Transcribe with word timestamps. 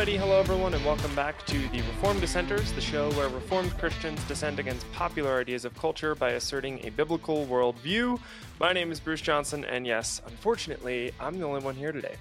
Alrighty, 0.00 0.16
hello 0.16 0.40
everyone, 0.40 0.72
and 0.72 0.82
welcome 0.82 1.14
back 1.14 1.44
to 1.44 1.58
the 1.68 1.82
Reformed 1.82 2.22
Dissenters, 2.22 2.72
the 2.72 2.80
show 2.80 3.10
where 3.10 3.28
Reformed 3.28 3.76
Christians 3.76 4.18
dissent 4.24 4.58
against 4.58 4.90
popular 4.92 5.38
ideas 5.38 5.66
of 5.66 5.76
culture 5.76 6.14
by 6.14 6.30
asserting 6.30 6.80
a 6.86 6.90
biblical 6.90 7.44
worldview. 7.44 8.18
My 8.58 8.72
name 8.72 8.90
is 8.90 8.98
Bruce 8.98 9.20
Johnson, 9.20 9.62
and 9.66 9.86
yes, 9.86 10.22
unfortunately, 10.26 11.12
I'm 11.20 11.38
the 11.38 11.44
only 11.44 11.60
one 11.60 11.74
here 11.74 11.92
today. 11.92 12.14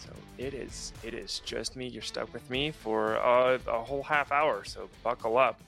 So 0.00 0.10
it 0.36 0.52
is, 0.52 0.92
it 1.04 1.14
is 1.14 1.40
just 1.44 1.76
me. 1.76 1.86
You're 1.86 2.02
stuck 2.02 2.32
with 2.32 2.50
me 2.50 2.72
for 2.72 3.16
uh, 3.18 3.58
a 3.68 3.84
whole 3.84 4.02
half 4.02 4.32
hour, 4.32 4.64
so 4.64 4.88
buckle 5.04 5.38
up. 5.38 5.60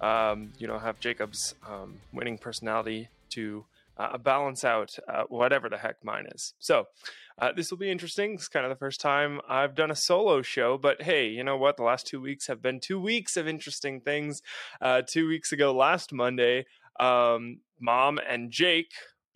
Um, 0.00 0.54
you 0.56 0.66
know, 0.66 0.78
have 0.78 0.98
Jacob's 0.98 1.54
um, 1.68 1.98
winning 2.14 2.38
personality 2.38 3.10
to 3.32 3.66
uh, 3.98 4.16
balance 4.16 4.64
out 4.64 4.96
uh, 5.08 5.24
whatever 5.28 5.68
the 5.68 5.76
heck 5.76 6.02
mine 6.02 6.26
is. 6.34 6.54
So, 6.58 6.86
uh, 7.38 7.52
this 7.54 7.70
will 7.70 7.78
be 7.78 7.90
interesting. 7.90 8.34
It's 8.34 8.48
kind 8.48 8.64
of 8.64 8.70
the 8.70 8.76
first 8.76 9.00
time 9.00 9.40
I've 9.48 9.74
done 9.74 9.90
a 9.90 9.96
solo 9.96 10.42
show, 10.42 10.78
but 10.78 11.02
hey, 11.02 11.28
you 11.28 11.44
know 11.44 11.56
what? 11.56 11.76
The 11.76 11.82
last 11.82 12.06
two 12.06 12.20
weeks 12.20 12.46
have 12.46 12.62
been 12.62 12.80
two 12.80 13.00
weeks 13.00 13.36
of 13.36 13.48
interesting 13.48 14.00
things. 14.00 14.42
Uh, 14.80 15.02
two 15.06 15.28
weeks 15.28 15.52
ago, 15.52 15.74
last 15.74 16.12
Monday, 16.12 16.66
um, 17.00 17.60
Mom 17.80 18.18
and 18.28 18.50
Jake 18.50 18.92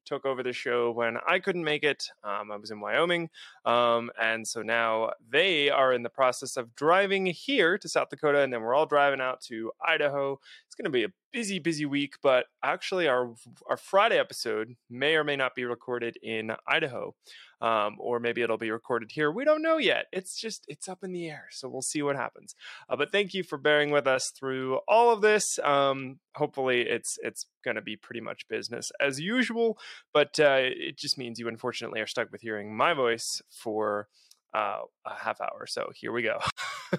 took 0.07 0.25
over 0.25 0.43
the 0.43 0.53
show 0.53 0.93
when 0.93 1.17
I 1.29 1.41
couldn't 1.41 1.65
make 1.65 1.83
it. 1.83 2.05
Um, 2.25 2.51
I 2.51 2.57
was 2.57 2.71
in 2.71 2.81
Wyoming. 2.81 3.29
Um, 3.65 4.11
and 4.21 4.47
so 4.47 4.63
now 4.63 5.11
they 5.29 5.69
are 5.69 5.93
in 5.93 6.03
the 6.03 6.09
process 6.09 6.57
of 6.57 6.75
driving 6.75 7.27
here 7.27 7.77
to 7.77 7.89
South 7.89 8.09
Dakota, 8.09 8.41
and 8.41 8.53
then 8.53 8.63
we're 8.63 8.75
all 8.75 8.87
driving 8.87 9.21
out 9.21 9.41
to 9.43 9.73
Idaho. 9.87 10.39
It's 10.67 10.75
going 10.77 10.85
to 10.85 10.91
be 10.91 11.05
a 11.05 11.13
busy, 11.33 11.59
busy 11.59 11.85
week, 11.85 12.15
but 12.23 12.47
actually, 12.63 13.09
our, 13.09 13.35
our 13.69 13.77
Friday 13.77 14.19
episode 14.19 14.77
may 14.89 15.17
or 15.17 15.25
may 15.25 15.37
not 15.37 15.55
be 15.55 15.65
recorded 15.65 16.17
in 16.23 16.53
Idaho 16.67 17.15
um, 17.61 17.97
or 17.99 18.21
maybe 18.21 18.43
it'll 18.43 18.59
be 18.59 18.71
recorded 18.71 19.11
here. 19.13 19.31
We 19.31 19.45
don't 19.45 19.63
know 19.63 19.79
yet. 19.79 20.07
It's 20.13 20.39
just 20.39 20.65
it's 20.69 20.89
up 20.89 21.03
in 21.03 21.13
the 21.13 21.29
air, 21.29 21.47
so 21.51 21.69
we'll 21.69 21.83
see 21.83 22.03
what 22.03 22.17
happens. 22.17 22.55
Uh, 22.89 22.97
but 22.97 23.13
thank 23.13 23.35
you 23.35 23.43
for 23.43 23.59
bearing 23.59 23.91
with 23.91 24.07
us 24.07 24.31
through 24.39 24.81
all 24.89 25.11
of 25.13 25.23
this. 25.23 25.59
Um, 25.65 26.19
hopefully, 26.35 26.83
it's 26.83 27.19
it's 27.23 27.47
going 27.65 27.77
to 27.77 27.83
be 27.83 27.97
pretty 27.97 28.21
much 28.21 28.47
business 28.49 28.91
as 29.01 29.21
usual. 29.21 29.79
But 30.13 30.39
uh, 30.39 30.59
it 30.61 30.99
just 30.99 31.19
means 31.19 31.39
you 31.39 31.49
unfortunately 31.49 32.01
are 32.01 32.07
stuck 32.07 32.31
with 32.31 32.43
hearing 32.43 32.77
my 32.77 32.95
voice 32.95 33.41
for. 33.51 34.09
Uh, 34.55 34.79
a 35.05 35.15
half 35.15 35.39
hour. 35.43 35.67
So 35.67 35.91
here 35.95 36.13
we 36.13 36.23
go. 36.23 36.39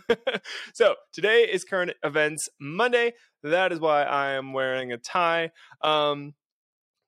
so 0.75 0.93
today 1.11 1.41
is 1.41 1.63
current 1.63 1.91
events 2.03 2.49
Monday. 2.59 3.13
That 3.41 3.71
is 3.71 3.79
why 3.79 4.03
I 4.03 4.33
am 4.33 4.53
wearing 4.53 4.91
a 4.91 4.97
tie. 4.97 5.49
Um, 5.81 6.35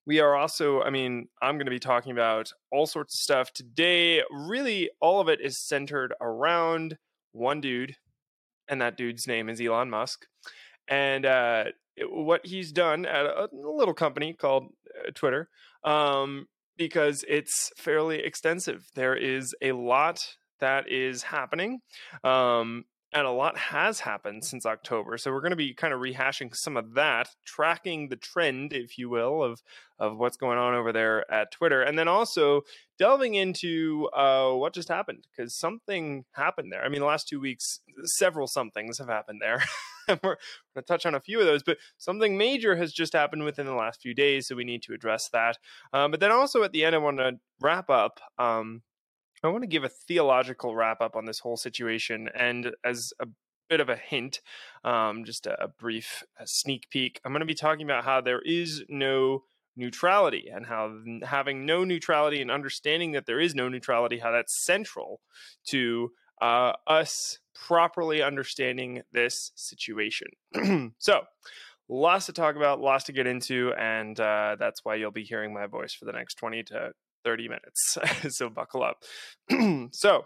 we 0.10 0.20
are 0.20 0.36
also, 0.36 0.82
I 0.82 0.90
mean, 0.90 1.28
I'm 1.40 1.58
going 1.58 1.68
to 1.68 1.72
be 1.72 1.78
talking 1.78 2.12
about 2.12 2.52
all 2.72 2.88
sorts 2.88 3.14
of 3.14 3.20
stuff 3.20 3.54
today. 3.54 4.24
Really, 4.32 4.90
all 5.00 5.22
of 5.22 5.30
it 5.30 5.40
is 5.40 5.62
centered 5.62 6.16
around 6.20 6.98
one 7.32 7.62
dude, 7.62 7.96
and 8.68 8.82
that 8.82 8.98
dude's 8.98 9.28
name 9.28 9.50
is 9.50 9.62
Elon 9.62 9.92
Musk. 9.92 10.26
And 10.88 11.28
uh, 11.28 11.66
what 12.10 12.44
he's 12.44 12.72
done 12.72 13.06
at 13.06 13.24
a, 13.24 13.44
a 13.44 13.48
little 13.54 13.94
company 13.94 14.34
called 14.34 14.74
uh, 14.98 15.12
Twitter, 15.14 15.48
um, 15.84 16.48
because 16.76 17.24
it's 17.28 17.70
fairly 17.78 18.18
extensive. 18.24 18.88
There 18.96 19.16
is 19.16 19.54
a 19.62 19.74
lot 19.74 20.26
that 20.60 20.92
is 20.92 21.22
happening. 21.22 21.82
Um, 22.24 22.86
and 23.12 23.26
a 23.26 23.32
lot 23.32 23.58
has 23.58 24.02
happened 24.02 24.46
since 24.46 24.66
October. 24.66 25.18
So 25.18 25.32
we're 25.32 25.42
going 25.42 25.52
to 25.52 25.56
be 25.56 25.74
kind 25.74 25.94
of 25.94 26.00
rehashing 26.00 26.56
some 26.56 26.78
of 26.78 26.94
that, 26.94 27.30
tracking 27.46 28.10
the 28.10 28.16
trend, 28.16 28.74
if 28.74 28.98
you 28.98 29.10
will, 29.10 29.44
of 29.44 29.62
of 29.98 30.18
what's 30.18 30.38
going 30.38 30.58
on 30.58 30.76
over 30.76 30.94
there 30.94 31.30
at 31.32 31.52
Twitter, 31.52 31.82
and 31.82 31.98
then 31.98 32.08
also 32.08 32.62
delving 32.98 33.36
into 33.36 34.08
uh, 34.16 34.52
what 34.54 34.74
just 34.74 34.88
happened 34.88 35.28
because 35.30 35.56
something 35.56 36.24
happened 36.34 36.72
there. 36.72 36.84
I 36.84 36.90
mean, 36.90 37.02
the 37.02 37.08
last 37.08 37.28
two 37.28 37.40
weeks, 37.40 37.80
several 38.04 38.48
somethings 38.48 38.98
have 39.00 39.10
happened 39.10 39.42
there. 39.42 39.64
we're 40.10 40.16
going 40.22 40.38
to 40.76 40.82
touch 40.84 41.06
on 41.06 41.16
a 41.16 41.20
few 41.20 41.40
of 41.40 41.46
those, 41.46 41.64
but 41.64 41.78
something 41.98 42.38
major 42.38 42.76
has 42.76 42.94
just 42.94 43.14
happened 43.14 43.44
within 43.44 43.66
the 43.66 43.74
last 43.74 44.02
few 44.02 44.14
days, 44.14 44.48
so 44.48 44.56
we 44.56 44.64
need 44.64 44.84
to 44.84 44.94
address 44.94 45.30
that. 45.30 45.58
Um, 45.94 46.12
but 46.12 46.20
then 46.20 46.32
also 46.32 46.64
at 46.64 46.72
the 46.72 46.86
end, 46.86 46.96
I 46.96 47.00
want 47.00 47.18
to 47.18 47.40
wrap 47.60 47.90
up. 47.90 48.20
Um, 48.38 48.84
I 49.44 49.48
want 49.48 49.64
to 49.64 49.68
give 49.68 49.84
a 49.84 49.90
theological 49.90 50.76
wrap 50.76 51.02
up 51.02 51.16
on 51.16 51.26
this 51.26 51.40
whole 51.40 51.58
situation. 51.58 52.30
And 52.36 52.74
as 52.84 53.14
a 53.20 53.28
bit 53.70 53.80
of 53.80 53.90
a 53.90 53.96
hint, 53.96 54.42
um, 54.84 55.24
just 55.24 55.48
a, 55.48 55.64
a 55.64 55.68
brief 55.68 56.24
a 56.40 56.48
sneak 56.48 56.90
peek, 56.90 57.22
I'm 57.24 57.32
going 57.32 57.42
to 57.42 57.46
be 57.46 57.54
talking 57.54 57.86
about 57.86 58.04
how 58.04 58.22
there 58.22 58.42
is 58.42 58.84
no 58.90 59.44
neutrality 59.76 60.50
and 60.54 60.66
how 60.66 60.94
having 61.24 61.66
no 61.66 61.84
neutrality 61.84 62.42
and 62.42 62.52
understanding 62.52 63.14
that 63.14 63.26
there 63.26 63.40
is 63.40 63.56
no 63.56 63.70
neutrality, 63.70 64.20
how 64.20 64.32
that's 64.32 64.64
central 64.64 65.22
to 65.68 66.12
uh, 66.42 66.74
us 66.88 67.40
properly 67.54 68.22
understanding 68.22 69.02
this 69.12 69.52
situation. 69.56 70.28
so, 70.98 71.22
lots 71.88 72.26
to 72.28 72.34
talk 72.34 72.56
about, 72.56 72.80
lots 72.80 73.06
to 73.06 73.12
get 73.12 73.28
into, 73.28 73.74
and 73.78 74.20
uh, 74.20 74.56
that's 74.60 74.84
why 74.84 74.96
you'll 74.96 75.12
be 75.12 75.24
hearing 75.24 75.54
my 75.54 75.66
voice 75.66 75.94
for 75.94 76.06
the 76.06 76.12
next 76.12 76.36
20 76.36 76.64
to 76.64 76.92
30 77.30 77.48
minutes. 77.48 77.98
so 78.36 78.50
buckle 78.50 78.82
up. 78.82 79.04
so 79.94 80.26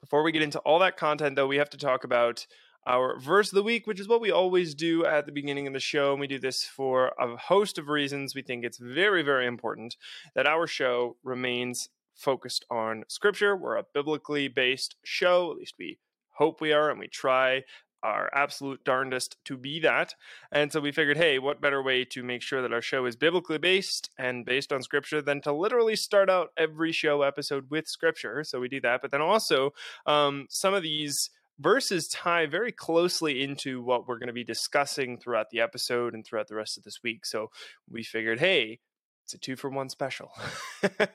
before 0.00 0.22
we 0.22 0.32
get 0.32 0.40
into 0.40 0.58
all 0.60 0.78
that 0.78 0.96
content, 0.96 1.36
though, 1.36 1.46
we 1.46 1.58
have 1.58 1.68
to 1.70 1.76
talk 1.76 2.02
about 2.02 2.46
our 2.86 3.18
verse 3.20 3.52
of 3.52 3.56
the 3.56 3.62
week, 3.62 3.86
which 3.86 4.00
is 4.00 4.08
what 4.08 4.22
we 4.22 4.30
always 4.30 4.74
do 4.74 5.04
at 5.04 5.26
the 5.26 5.32
beginning 5.32 5.66
of 5.66 5.74
the 5.74 5.80
show. 5.80 6.12
And 6.12 6.20
we 6.20 6.26
do 6.26 6.38
this 6.38 6.64
for 6.64 7.12
a 7.20 7.36
host 7.36 7.76
of 7.76 7.88
reasons. 7.88 8.34
We 8.34 8.40
think 8.40 8.64
it's 8.64 8.78
very, 8.78 9.22
very 9.22 9.46
important 9.46 9.96
that 10.34 10.46
our 10.46 10.66
show 10.66 11.16
remains 11.22 11.90
focused 12.14 12.64
on 12.70 13.04
scripture. 13.08 13.54
We're 13.54 13.76
a 13.76 13.84
biblically 13.92 14.48
based 14.48 14.96
show, 15.04 15.50
at 15.50 15.58
least 15.58 15.74
we 15.78 15.98
hope 16.36 16.62
we 16.62 16.72
are, 16.72 16.88
and 16.88 16.98
we 16.98 17.08
try 17.08 17.64
our 18.04 18.30
absolute 18.32 18.84
darndest 18.84 19.36
to 19.46 19.56
be 19.56 19.80
that. 19.80 20.14
And 20.52 20.70
so 20.70 20.80
we 20.80 20.92
figured, 20.92 21.16
hey, 21.16 21.38
what 21.38 21.60
better 21.60 21.82
way 21.82 22.04
to 22.06 22.22
make 22.22 22.42
sure 22.42 22.62
that 22.62 22.72
our 22.72 22.82
show 22.82 23.06
is 23.06 23.16
biblically 23.16 23.58
based 23.58 24.10
and 24.18 24.44
based 24.44 24.72
on 24.72 24.82
scripture 24.82 25.22
than 25.22 25.40
to 25.40 25.52
literally 25.52 25.96
start 25.96 26.28
out 26.28 26.50
every 26.56 26.92
show 26.92 27.22
episode 27.22 27.70
with 27.70 27.88
scripture. 27.88 28.44
So 28.44 28.60
we 28.60 28.68
do 28.68 28.80
that. 28.82 29.00
But 29.02 29.10
then 29.10 29.22
also, 29.22 29.72
um, 30.06 30.46
some 30.50 30.74
of 30.74 30.82
these 30.82 31.30
verses 31.58 32.08
tie 32.08 32.46
very 32.46 32.72
closely 32.72 33.42
into 33.42 33.80
what 33.82 34.06
we're 34.06 34.18
going 34.18 34.26
to 34.26 34.32
be 34.32 34.44
discussing 34.44 35.18
throughout 35.18 35.50
the 35.50 35.60
episode 35.60 36.14
and 36.14 36.24
throughout 36.24 36.48
the 36.48 36.56
rest 36.56 36.76
of 36.76 36.84
this 36.84 37.02
week. 37.02 37.24
So 37.24 37.50
we 37.90 38.02
figured, 38.02 38.40
hey, 38.40 38.80
it's 39.24 39.34
a 39.34 39.38
two 39.38 39.56
for 39.56 39.70
one 39.70 39.88
special. 39.88 40.30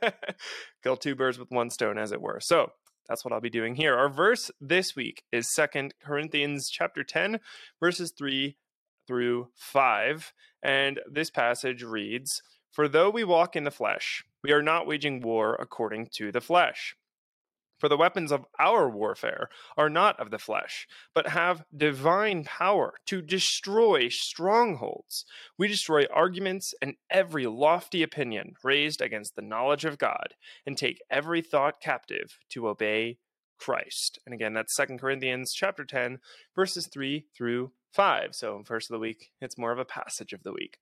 Kill 0.84 0.98
two 0.98 1.16
birds 1.16 1.38
with 1.38 1.52
one 1.52 1.70
stone, 1.70 2.00
as 2.00 2.12
it 2.12 2.22
were. 2.22 2.40
So 2.40 2.72
that's 3.10 3.26
what 3.26 3.34
I'll 3.34 3.42
be 3.42 3.50
doing 3.50 3.76
here. 3.76 3.98
Our 3.98 4.08
verse 4.08 4.52
this 4.62 4.96
week 4.96 5.24
is 5.32 5.54
Second 5.54 5.96
Corinthians 6.00 6.70
chapter 6.70 7.04
10, 7.04 7.40
verses 7.80 8.14
3 8.16 8.56
through 9.08 9.48
5. 9.56 10.32
And 10.62 11.00
this 11.12 11.32
passage 11.32 11.82
reads 11.82 12.44
For 12.72 12.88
though 12.88 13.10
we 13.10 13.24
walk 13.24 13.56
in 13.56 13.64
the 13.64 13.72
flesh, 13.72 14.24
we 14.44 14.52
are 14.52 14.62
not 14.62 14.86
waging 14.86 15.22
war 15.22 15.56
according 15.56 16.10
to 16.18 16.32
the 16.32 16.40
flesh. 16.40 16.96
For 17.80 17.88
the 17.88 17.98
weapons 17.98 18.32
of 18.32 18.46
our 18.60 18.90
warfare 18.90 19.50
are 19.78 19.90
not 19.90 20.20
of 20.20 20.32
the 20.32 20.38
flesh, 20.38 20.88
but 21.14 21.30
have 21.30 21.64
divine 21.76 22.44
power 22.44 22.96
to 23.06 23.22
destroy 23.22 24.10
strongholds. 24.10 25.26
We 25.58 25.68
destroy 25.68 26.06
arguments 26.14 26.74
and 26.82 26.96
every 27.10 27.48
lofty 27.48 28.04
opinion 28.04 28.54
raised 28.64 29.02
against 29.02 29.36
the 29.36 29.42
knowledge 29.42 29.86
of 29.86 29.98
God, 29.98 30.36
and 30.66 30.78
take 30.78 31.02
every 31.10 31.42
thought 31.42 31.80
captive 31.82 32.40
to 32.50 32.68
obey 32.68 33.18
Christ. 33.58 34.20
And 34.26 34.34
again, 34.34 34.54
that's 34.54 34.76
Second 34.76 35.00
Corinthians 35.00 35.54
chapter 35.54 35.86
10, 35.86 36.20
verses 36.56 36.88
3 36.88 37.26
through 37.36 37.72
5. 37.94 38.30
So, 38.34 38.64
first 38.66 38.90
of 38.90 38.94
the 38.94 39.00
week, 39.00 39.32
it's 39.42 39.58
more 39.58 39.72
of 39.72 39.80
a 39.80 39.86
passage 39.86 40.34
of 40.34 40.44
the 40.44 40.52
week. 40.52 40.78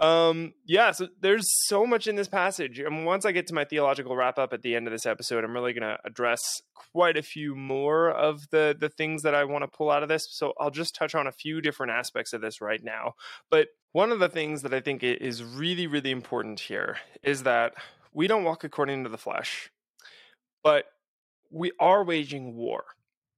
Um, 0.00 0.54
yeah, 0.64 0.92
so 0.92 1.08
there's 1.20 1.46
so 1.66 1.86
much 1.86 2.06
in 2.06 2.16
this 2.16 2.28
passage. 2.28 2.78
And 2.78 3.04
once 3.04 3.26
I 3.26 3.32
get 3.32 3.46
to 3.48 3.54
my 3.54 3.64
theological 3.64 4.16
wrap 4.16 4.38
up 4.38 4.52
at 4.54 4.62
the 4.62 4.74
end 4.74 4.86
of 4.86 4.92
this 4.92 5.04
episode, 5.04 5.44
I'm 5.44 5.52
really 5.52 5.74
going 5.74 5.82
to 5.82 5.98
address 6.06 6.40
quite 6.74 7.18
a 7.18 7.22
few 7.22 7.54
more 7.54 8.10
of 8.10 8.48
the 8.50 8.74
the 8.78 8.88
things 8.88 9.22
that 9.22 9.34
I 9.34 9.44
want 9.44 9.62
to 9.62 9.68
pull 9.68 9.90
out 9.90 10.02
of 10.02 10.08
this. 10.08 10.26
So 10.30 10.54
I'll 10.58 10.70
just 10.70 10.94
touch 10.94 11.14
on 11.14 11.26
a 11.26 11.32
few 11.32 11.60
different 11.60 11.92
aspects 11.92 12.32
of 12.32 12.40
this 12.40 12.60
right 12.62 12.82
now. 12.82 13.12
But 13.50 13.68
one 13.92 14.10
of 14.10 14.20
the 14.20 14.28
things 14.28 14.62
that 14.62 14.72
I 14.72 14.80
think 14.80 15.02
is 15.02 15.44
really, 15.44 15.86
really 15.86 16.10
important 16.10 16.60
here 16.60 16.96
is 17.22 17.42
that 17.42 17.74
we 18.12 18.26
don't 18.26 18.44
walk 18.44 18.64
according 18.64 19.04
to 19.04 19.10
the 19.10 19.18
flesh, 19.18 19.70
but 20.62 20.86
we 21.50 21.72
are 21.78 22.04
waging 22.04 22.56
war, 22.56 22.84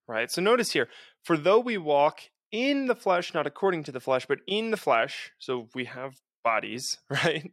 right? 0.07 0.31
So 0.31 0.43
notice 0.43 0.71
here, 0.71 0.89
for 1.23 1.37
though 1.37 1.61
we 1.61 1.79
walk 1.79 2.21
in 2.53 2.87
the 2.87 2.95
flesh, 2.95 3.35
not 3.35 3.47
according 3.47 3.85
to 3.85 3.93
the 3.93 4.01
flesh, 4.01 4.27
but 4.27 4.39
in 4.47 4.71
the 4.71 4.77
flesh, 4.77 5.33
so 5.39 5.69
we 5.75 5.87
have 5.87 6.21
bodies, 6.45 6.99
right? 7.11 7.51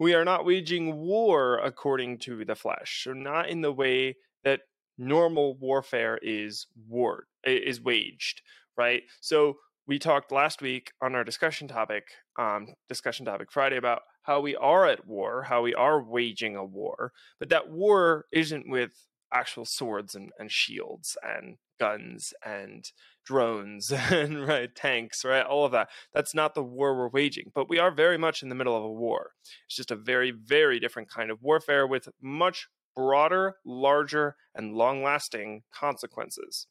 we 0.00 0.14
are 0.14 0.24
not 0.24 0.44
waging 0.44 0.96
war 0.96 1.58
according 1.58 2.18
to 2.18 2.44
the 2.44 2.54
flesh. 2.54 3.02
So 3.04 3.12
not 3.12 3.48
in 3.48 3.60
the 3.60 3.72
way 3.72 4.16
that 4.44 4.60
normal 4.98 5.56
warfare 5.58 6.18
is 6.22 6.66
war 6.88 7.26
is 7.44 7.80
waged, 7.80 8.40
right? 8.76 9.02
So 9.20 9.58
we 9.86 9.98
talked 9.98 10.32
last 10.32 10.62
week 10.62 10.92
on 11.02 11.14
our 11.14 11.22
discussion 11.22 11.68
topic, 11.68 12.04
um, 12.38 12.68
discussion 12.88 13.26
topic 13.26 13.52
Friday 13.52 13.76
about 13.76 14.02
how 14.22 14.40
we 14.40 14.56
are 14.56 14.86
at 14.86 15.06
war, 15.06 15.44
how 15.44 15.62
we 15.62 15.74
are 15.74 16.02
waging 16.02 16.56
a 16.56 16.64
war, 16.64 17.12
but 17.38 17.50
that 17.50 17.70
war 17.70 18.24
isn't 18.32 18.68
with 18.68 18.90
actual 19.32 19.64
swords 19.64 20.14
and, 20.14 20.30
and 20.38 20.50
shields 20.50 21.16
and 21.22 21.56
guns 21.78 22.32
and 22.44 22.90
drones 23.26 23.92
and 24.10 24.46
right 24.46 24.74
tanks 24.74 25.24
right 25.24 25.44
all 25.44 25.64
of 25.64 25.72
that. 25.72 25.88
That's 26.14 26.34
not 26.34 26.54
the 26.54 26.62
war 26.62 26.96
we're 26.96 27.08
waging 27.08 27.52
but 27.54 27.68
we 27.68 27.78
are 27.78 27.90
very 27.90 28.16
much 28.16 28.42
in 28.42 28.48
the 28.48 28.54
middle 28.54 28.76
of 28.76 28.84
a 28.84 28.90
war. 28.90 29.32
It's 29.66 29.76
just 29.76 29.90
a 29.90 29.96
very 29.96 30.30
very 30.30 30.80
different 30.80 31.10
kind 31.10 31.30
of 31.30 31.42
warfare 31.42 31.86
with 31.86 32.08
much 32.22 32.68
broader 32.94 33.56
larger 33.64 34.36
and 34.54 34.74
long 34.74 35.02
lasting 35.02 35.62
consequences. 35.74 36.66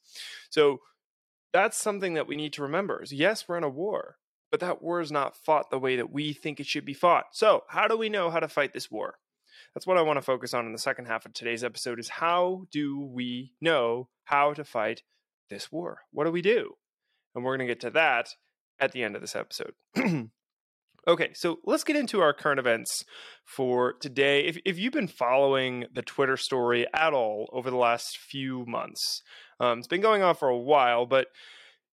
So 0.50 0.78
that's 1.52 1.78
something 1.78 2.14
that 2.14 2.26
we 2.26 2.36
need 2.36 2.52
to 2.54 2.62
remember 2.62 3.02
is 3.02 3.12
yes 3.12 3.44
we're 3.48 3.58
in 3.58 3.64
a 3.64 3.68
war 3.68 4.16
but 4.50 4.60
that 4.60 4.82
war 4.82 5.00
is 5.00 5.12
not 5.12 5.36
fought 5.36 5.70
the 5.70 5.78
way 5.78 5.96
that 5.96 6.12
we 6.12 6.32
think 6.32 6.60
it 6.60 6.66
should 6.66 6.84
be 6.84 6.94
fought. 6.94 7.26
So 7.32 7.64
how 7.68 7.88
do 7.88 7.96
we 7.96 8.08
know 8.08 8.30
how 8.30 8.40
to 8.40 8.48
fight 8.48 8.72
this 8.72 8.90
war? 8.90 9.18
That's 9.74 9.86
what 9.86 9.98
i 9.98 10.02
want 10.02 10.16
to 10.16 10.22
focus 10.22 10.54
on 10.54 10.64
in 10.64 10.72
the 10.72 10.78
second 10.78 11.04
half 11.06 11.26
of 11.26 11.32
today's 11.32 11.62
episode 11.62 11.98
is 11.98 12.08
how 12.08 12.62
do 12.70 12.98
we 12.98 13.52
know 13.60 14.08
how 14.24 14.54
to 14.54 14.64
fight 14.64 15.02
this 15.48 15.70
war? 15.70 16.00
What 16.10 16.24
do 16.24 16.30
we 16.30 16.42
do? 16.42 16.72
And 17.34 17.44
we're 17.44 17.56
going 17.56 17.66
to 17.66 17.72
get 17.72 17.80
to 17.80 17.90
that 17.90 18.28
at 18.78 18.92
the 18.92 19.02
end 19.02 19.14
of 19.14 19.20
this 19.20 19.36
episode. 19.36 19.72
okay, 21.08 21.30
so 21.34 21.58
let's 21.64 21.84
get 21.84 21.96
into 21.96 22.20
our 22.20 22.32
current 22.32 22.58
events 22.58 23.04
for 23.44 23.94
today. 23.94 24.44
If, 24.44 24.58
if 24.64 24.78
you've 24.78 24.92
been 24.92 25.08
following 25.08 25.86
the 25.92 26.02
Twitter 26.02 26.36
story 26.36 26.86
at 26.94 27.12
all 27.12 27.48
over 27.52 27.70
the 27.70 27.76
last 27.76 28.18
few 28.18 28.64
months, 28.66 29.22
um, 29.60 29.78
it's 29.78 29.88
been 29.88 30.00
going 30.00 30.22
on 30.22 30.34
for 30.34 30.48
a 30.48 30.58
while, 30.58 31.06
but 31.06 31.28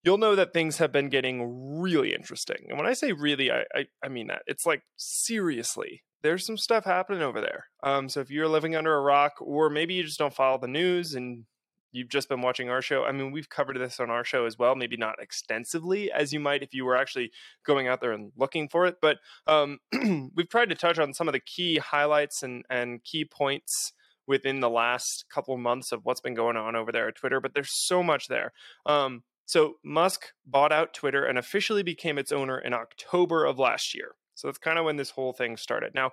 you'll 0.04 0.18
know 0.18 0.36
that 0.36 0.54
things 0.54 0.78
have 0.78 0.92
been 0.92 1.10
getting 1.10 1.80
really 1.80 2.14
interesting. 2.14 2.66
And 2.70 2.78
when 2.78 2.88
I 2.88 2.94
say 2.94 3.12
really, 3.12 3.52
I, 3.52 3.64
I, 3.74 3.86
I 4.04 4.10
mean 4.10 4.28
that. 4.28 4.44
It's 4.48 4.66
like 4.66 4.84
seriously, 4.98 6.04
there's 6.24 6.46
some 6.46 6.58
stuff 6.58 6.86
happening 6.86 7.22
over 7.22 7.42
there. 7.42 7.66
Um, 7.84 8.10
so 8.10 8.22
if 8.22 8.30
you're 8.30 8.48
living 8.48 8.76
under 8.76 8.96
a 8.96 9.02
rock, 9.02 9.34
or 9.40 9.70
maybe 9.70 9.94
you 9.94 10.04
just 10.04 10.20
don't 10.20 10.34
follow 10.34 10.58
the 10.58 10.68
news 10.68 11.14
and 11.14 11.46
you've 11.94 12.10
just 12.10 12.28
been 12.28 12.42
watching 12.42 12.70
our 12.70 12.82
show. 12.82 13.06
I 13.06 13.14
mean, 13.14 13.32
we've 13.32 13.50
covered 13.50 13.78
this 13.78 14.00
on 14.00 14.10
our 14.10 14.26
show 14.26 14.46
as 14.46 14.58
well, 14.58 14.76
maybe 14.76 14.98
not 14.98 15.22
extensively 15.22 16.12
as 16.12 16.34
you 16.34 16.40
might 16.40 16.64
if 16.64 16.74
you 16.74 16.84
were 16.84 16.98
actually 16.98 17.32
going 17.66 17.88
out 17.88 18.02
there 18.02 18.12
and 18.12 18.34
looking 18.36 18.68
for 18.68 18.86
it, 18.86 18.98
but 19.02 19.20
um, 19.48 19.80
we've 20.36 20.50
tried 20.50 20.70
to 20.70 20.76
touch 20.76 21.00
on 21.00 21.14
some 21.14 21.30
of 21.30 21.34
the 21.34 21.40
key 21.40 21.78
highlights 21.78 22.44
and, 22.44 22.66
and 22.70 23.04
key 23.04 23.24
points 23.24 23.94
within 24.28 24.60
the 24.60 24.70
last 24.70 25.26
couple 25.34 25.56
months 25.58 25.92
of 25.92 26.02
what's 26.04 26.22
been 26.22 26.34
going 26.34 26.58
on 26.58 26.76
over 26.76 26.92
there 26.92 27.08
at 27.08 27.16
Twitter, 27.16 27.40
but 27.40 27.54
there's 27.54 27.72
so 27.86 28.02
much 28.02 28.28
there. 28.28 28.52
Um, 28.86 29.24
so 29.46 29.76
Musk 29.84 30.32
bought 30.46 30.72
out 30.72 30.94
Twitter 30.94 31.26
and 31.26 31.38
officially 31.38 31.84
became 31.84 32.18
its 32.18 32.32
owner 32.32 32.58
in 32.58 32.74
October 32.74 33.46
of 33.46 33.60
last 33.60 33.94
year. 33.94 34.16
So 34.36 34.48
that's 34.48 34.58
kind 34.58 34.80
of 34.80 34.86
when 34.86 34.96
this 34.96 35.12
whole 35.12 35.34
thing 35.34 35.58
started. 35.58 35.94
Now, 35.94 36.12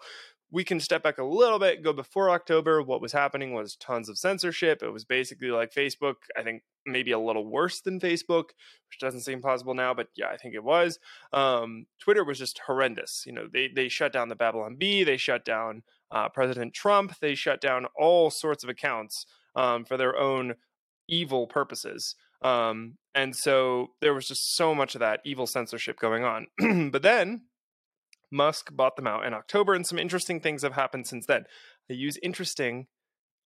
we 0.52 0.64
can 0.64 0.81
step 0.81 1.02
back 1.02 1.19
a 1.19 1.25
little 1.25 1.58
bit, 1.58 1.82
go 1.82 1.93
before 1.93 2.31
October. 2.31 2.82
What 2.82 3.00
was 3.00 3.12
happening 3.12 3.55
was 3.55 3.76
tons 3.76 4.08
of 4.08 4.19
censorship. 4.19 4.82
It 4.82 4.91
was 4.91 5.05
basically 5.05 5.50
like 5.50 5.73
Facebook, 5.73 6.14
I 6.37 6.43
think 6.43 6.62
maybe 6.87 7.12
a 7.12 7.19
little 7.19 7.47
worse 7.47 7.81
than 7.81 8.00
Facebook, 8.00 8.50
which 8.88 8.99
doesn't 9.00 9.20
seem 9.20 9.41
possible 9.41 9.75
now, 9.75 9.94
but 9.94 10.08
yeah, 10.17 10.29
I 10.29 10.37
think 10.37 10.55
it 10.55 10.64
was. 10.64 10.99
Um, 11.32 11.87
Twitter 12.00 12.25
was 12.25 12.38
just 12.38 12.61
horrendous. 12.67 13.25
You 13.26 13.32
know, 13.32 13.47
they, 13.52 13.69
they 13.69 13.88
shut 13.88 14.12
down 14.12 14.29
the 14.29 14.35
Babylon 14.35 14.76
Bee, 14.76 15.05
they 15.05 15.17
shut 15.17 15.44
down 15.44 15.82
uh, 16.11 16.29
President 16.29 16.75
Trump, 16.75 17.19
they 17.20 17.35
shut 17.35 17.61
down 17.61 17.87
all 17.97 18.31
sorts 18.31 18.64
of 18.64 18.70
accounts 18.70 19.26
um, 19.55 19.85
for 19.85 19.97
their 19.97 20.19
own 20.19 20.55
evil 21.08 21.47
purposes. 21.47 22.17
Um, 22.43 22.97
and 23.14 23.37
so 23.37 23.88
there 24.00 24.14
was 24.14 24.26
just 24.26 24.56
so 24.56 24.75
much 24.75 24.94
of 24.94 25.00
that 25.00 25.20
evil 25.25 25.47
censorship 25.47 25.99
going 25.99 26.25
on. 26.25 26.91
but 26.91 27.02
then 27.02 27.43
Musk 28.31 28.75
bought 28.75 28.97
them 28.97 29.06
out 29.06 29.27
in 29.27 29.35
October, 29.35 29.75
and 29.75 29.87
some 29.87 29.99
interesting 29.99 30.41
things 30.41 30.62
have 30.62 30.75
happened 30.75 31.06
since 31.06 31.27
then. 31.27 31.44
I 31.88 31.94
use 31.94 32.17
interesting 32.23 32.87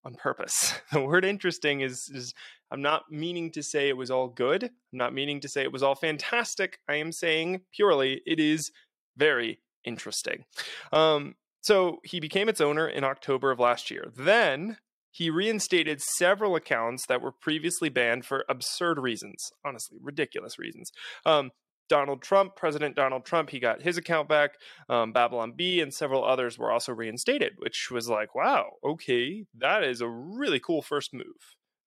on 0.05 0.15
purpose. 0.15 0.75
The 0.93 1.01
word 1.01 1.25
interesting 1.25 1.81
is, 1.81 2.11
is 2.15 2.35
I'm 2.71 2.83
not 2.83 3.11
meaning 3.11 3.51
to 3.53 3.63
say 3.63 3.89
it 3.89 3.97
was 3.97 4.11
all 4.11 4.29
good. 4.29 4.65
I'm 4.65 4.99
not 4.99 5.15
meaning 5.15 5.41
to 5.41 5.49
say 5.49 5.63
it 5.63 5.73
was 5.73 5.83
all 5.83 5.95
fantastic. 5.95 6.79
I 6.89 6.97
am 6.97 7.11
saying 7.11 7.63
purely 7.75 8.21
it 8.27 8.39
is 8.39 8.71
very 9.17 9.61
interesting. 9.85 10.45
Um, 10.93 11.37
so 11.63 12.01
he 12.05 12.21
became 12.21 12.49
its 12.49 12.61
owner 12.61 12.87
in 12.87 13.05
October 13.05 13.51
of 13.51 13.59
last 13.59 13.91
year. 13.91 14.13
Then 14.17 14.77
he 15.11 15.31
reinstated 15.31 16.01
several 16.01 16.57
accounts 16.57 17.07
that 17.07 17.23
were 17.23 17.33
previously 17.33 17.89
banned 17.89 18.27
for 18.27 18.45
absurd 18.49 18.99
reasons, 18.99 19.39
honestly, 19.65 19.99
ridiculous 20.03 20.59
reasons. 20.59 20.91
Um, 21.25 21.53
Donald 21.89 22.23
Trump, 22.23 22.57
President 22.57 22.97
Donald 22.97 23.25
Trump, 23.25 23.51
he 23.51 23.59
got 23.59 23.83
his 23.83 23.97
account 23.97 24.29
back. 24.29 24.53
Um, 24.89 25.13
Babylon 25.13 25.53
Bee 25.57 25.81
and 25.81 25.93
several 25.93 26.25
others 26.25 26.59
were 26.59 26.71
also 26.71 26.93
reinstated, 26.93 27.53
which 27.59 27.89
was 27.91 28.09
like, 28.09 28.35
wow, 28.35 28.73
okay, 28.85 29.45
that 29.59 29.85
is 29.85 30.01
a 30.01 30.09
really 30.09 30.61
cool 30.61 30.83
first 30.83 31.13
move 31.13 31.25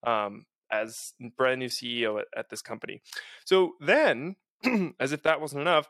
um, 0.06 0.46
as 0.72 1.14
brand 1.38 1.60
new 1.60 1.70
CEO 1.70 2.20
at, 2.20 2.28
at 2.36 2.50
this 2.50 2.62
company. 2.62 3.02
So 3.46 3.74
then, 3.80 4.36
as 5.00 5.12
if 5.12 5.24
that 5.24 5.42
wasn't 5.42 5.62
enough, 5.62 5.88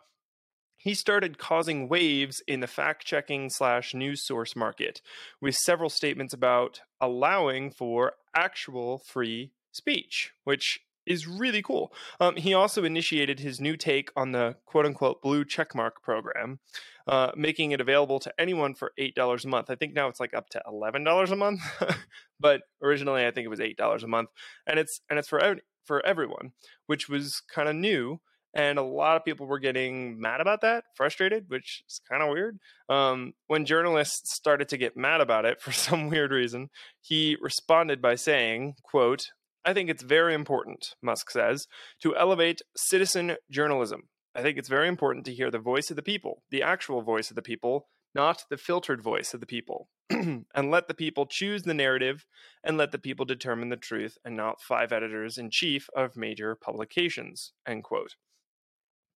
he 0.77 0.93
started 0.93 1.39
causing 1.39 1.89
waves 1.89 2.41
in 2.47 2.59
the 2.59 2.67
fact 2.67 3.05
checking 3.05 3.49
slash 3.49 3.93
news 3.93 4.25
source 4.25 4.55
market 4.55 5.01
with 5.41 5.55
several 5.55 5.89
statements 5.89 6.33
about 6.33 6.81
allowing 7.01 7.71
for 7.71 8.13
actual 8.35 8.99
free 8.99 9.51
speech, 9.71 10.31
which 10.43 10.79
is 11.07 11.27
really 11.27 11.61
cool. 11.61 11.91
Um, 12.19 12.35
he 12.35 12.53
also 12.53 12.83
initiated 12.83 13.39
his 13.39 13.59
new 13.59 13.77
take 13.77 14.11
on 14.15 14.31
the 14.31 14.55
quote 14.65 14.85
unquote 14.85 15.21
blue 15.21 15.45
checkmark 15.45 16.01
program, 16.03 16.59
uh, 17.07 17.31
making 17.35 17.71
it 17.71 17.81
available 17.81 18.19
to 18.19 18.33
anyone 18.39 18.75
for 18.75 18.91
$8 18.99 19.45
a 19.45 19.47
month. 19.47 19.69
I 19.69 19.75
think 19.75 19.93
now 19.93 20.07
it's 20.07 20.19
like 20.19 20.33
up 20.33 20.49
to 20.49 20.61
$11 20.67 21.31
a 21.31 21.35
month, 21.35 21.61
but 22.39 22.61
originally 22.81 23.25
I 23.25 23.31
think 23.31 23.45
it 23.45 23.49
was 23.49 23.59
$8 23.59 24.03
a 24.03 24.07
month. 24.07 24.29
And 24.67 24.79
it's, 24.79 25.01
and 25.09 25.17
it's 25.17 25.27
for, 25.27 25.57
for 25.85 26.05
everyone, 26.05 26.51
which 26.85 27.09
was 27.09 27.41
kind 27.53 27.69
of 27.69 27.75
new. 27.75 28.19
And 28.53 28.79
a 28.79 28.83
lot 28.83 29.17
of 29.17 29.25
people 29.25 29.45
were 29.45 29.59
getting 29.59 30.19
mad 30.19 30.41
about 30.41 30.61
that, 30.61 30.85
frustrated, 30.95 31.45
which 31.47 31.83
is 31.87 32.01
kind 32.09 32.23
of 32.23 32.29
weird. 32.29 32.57
Um, 32.89 33.33
when 33.45 33.65
journalists 33.65 34.33
started 34.33 34.67
to 34.69 34.77
get 34.77 34.97
mad 34.97 35.21
about 35.21 35.45
it 35.45 35.61
for 35.61 35.71
some 35.71 36.09
weird 36.09 36.31
reason, 36.31 36.69
he 37.01 37.37
responded 37.39 38.01
by 38.01 38.15
saying, 38.15 38.75
quote, 38.83 39.29
I 39.67 39.73
think 39.73 39.89
it's 39.89 40.01
very 40.01 40.33
important, 40.33 40.95
Musk 41.03 41.29
says, 41.29 41.67
to 42.01 42.15
elevate 42.15 42.61
citizen 42.77 43.35
journalism. 43.51 44.03
I 44.33 44.41
think 44.41 44.57
it's 44.57 44.69
very 44.69 44.87
important 44.87 45.25
to 45.25 45.33
hear 45.33 45.51
the 45.51 45.59
voice 45.59 45.89
of 45.89 45.97
the 45.97 46.01
people, 46.01 46.43
the 46.49 46.63
actual 46.63 47.01
voice 47.01 47.29
of 47.29 47.35
the 47.35 47.41
people, 47.41 47.89
not 48.15 48.45
the 48.49 48.55
filtered 48.55 49.03
voice 49.03 49.33
of 49.33 49.41
the 49.41 49.45
people. 49.45 49.89
and 50.09 50.45
let 50.55 50.87
the 50.87 50.93
people 50.93 51.25
choose 51.25 51.63
the 51.63 51.73
narrative 51.73 52.25
and 52.63 52.77
let 52.77 52.93
the 52.93 52.97
people 52.97 53.25
determine 53.25 53.67
the 53.67 53.75
truth 53.75 54.17
and 54.23 54.37
not 54.37 54.61
five 54.61 54.93
editors 54.93 55.37
in 55.37 55.49
chief 55.51 55.89
of 55.93 56.15
major 56.15 56.55
publications. 56.55 57.51
End 57.67 57.83
quote. 57.83 58.15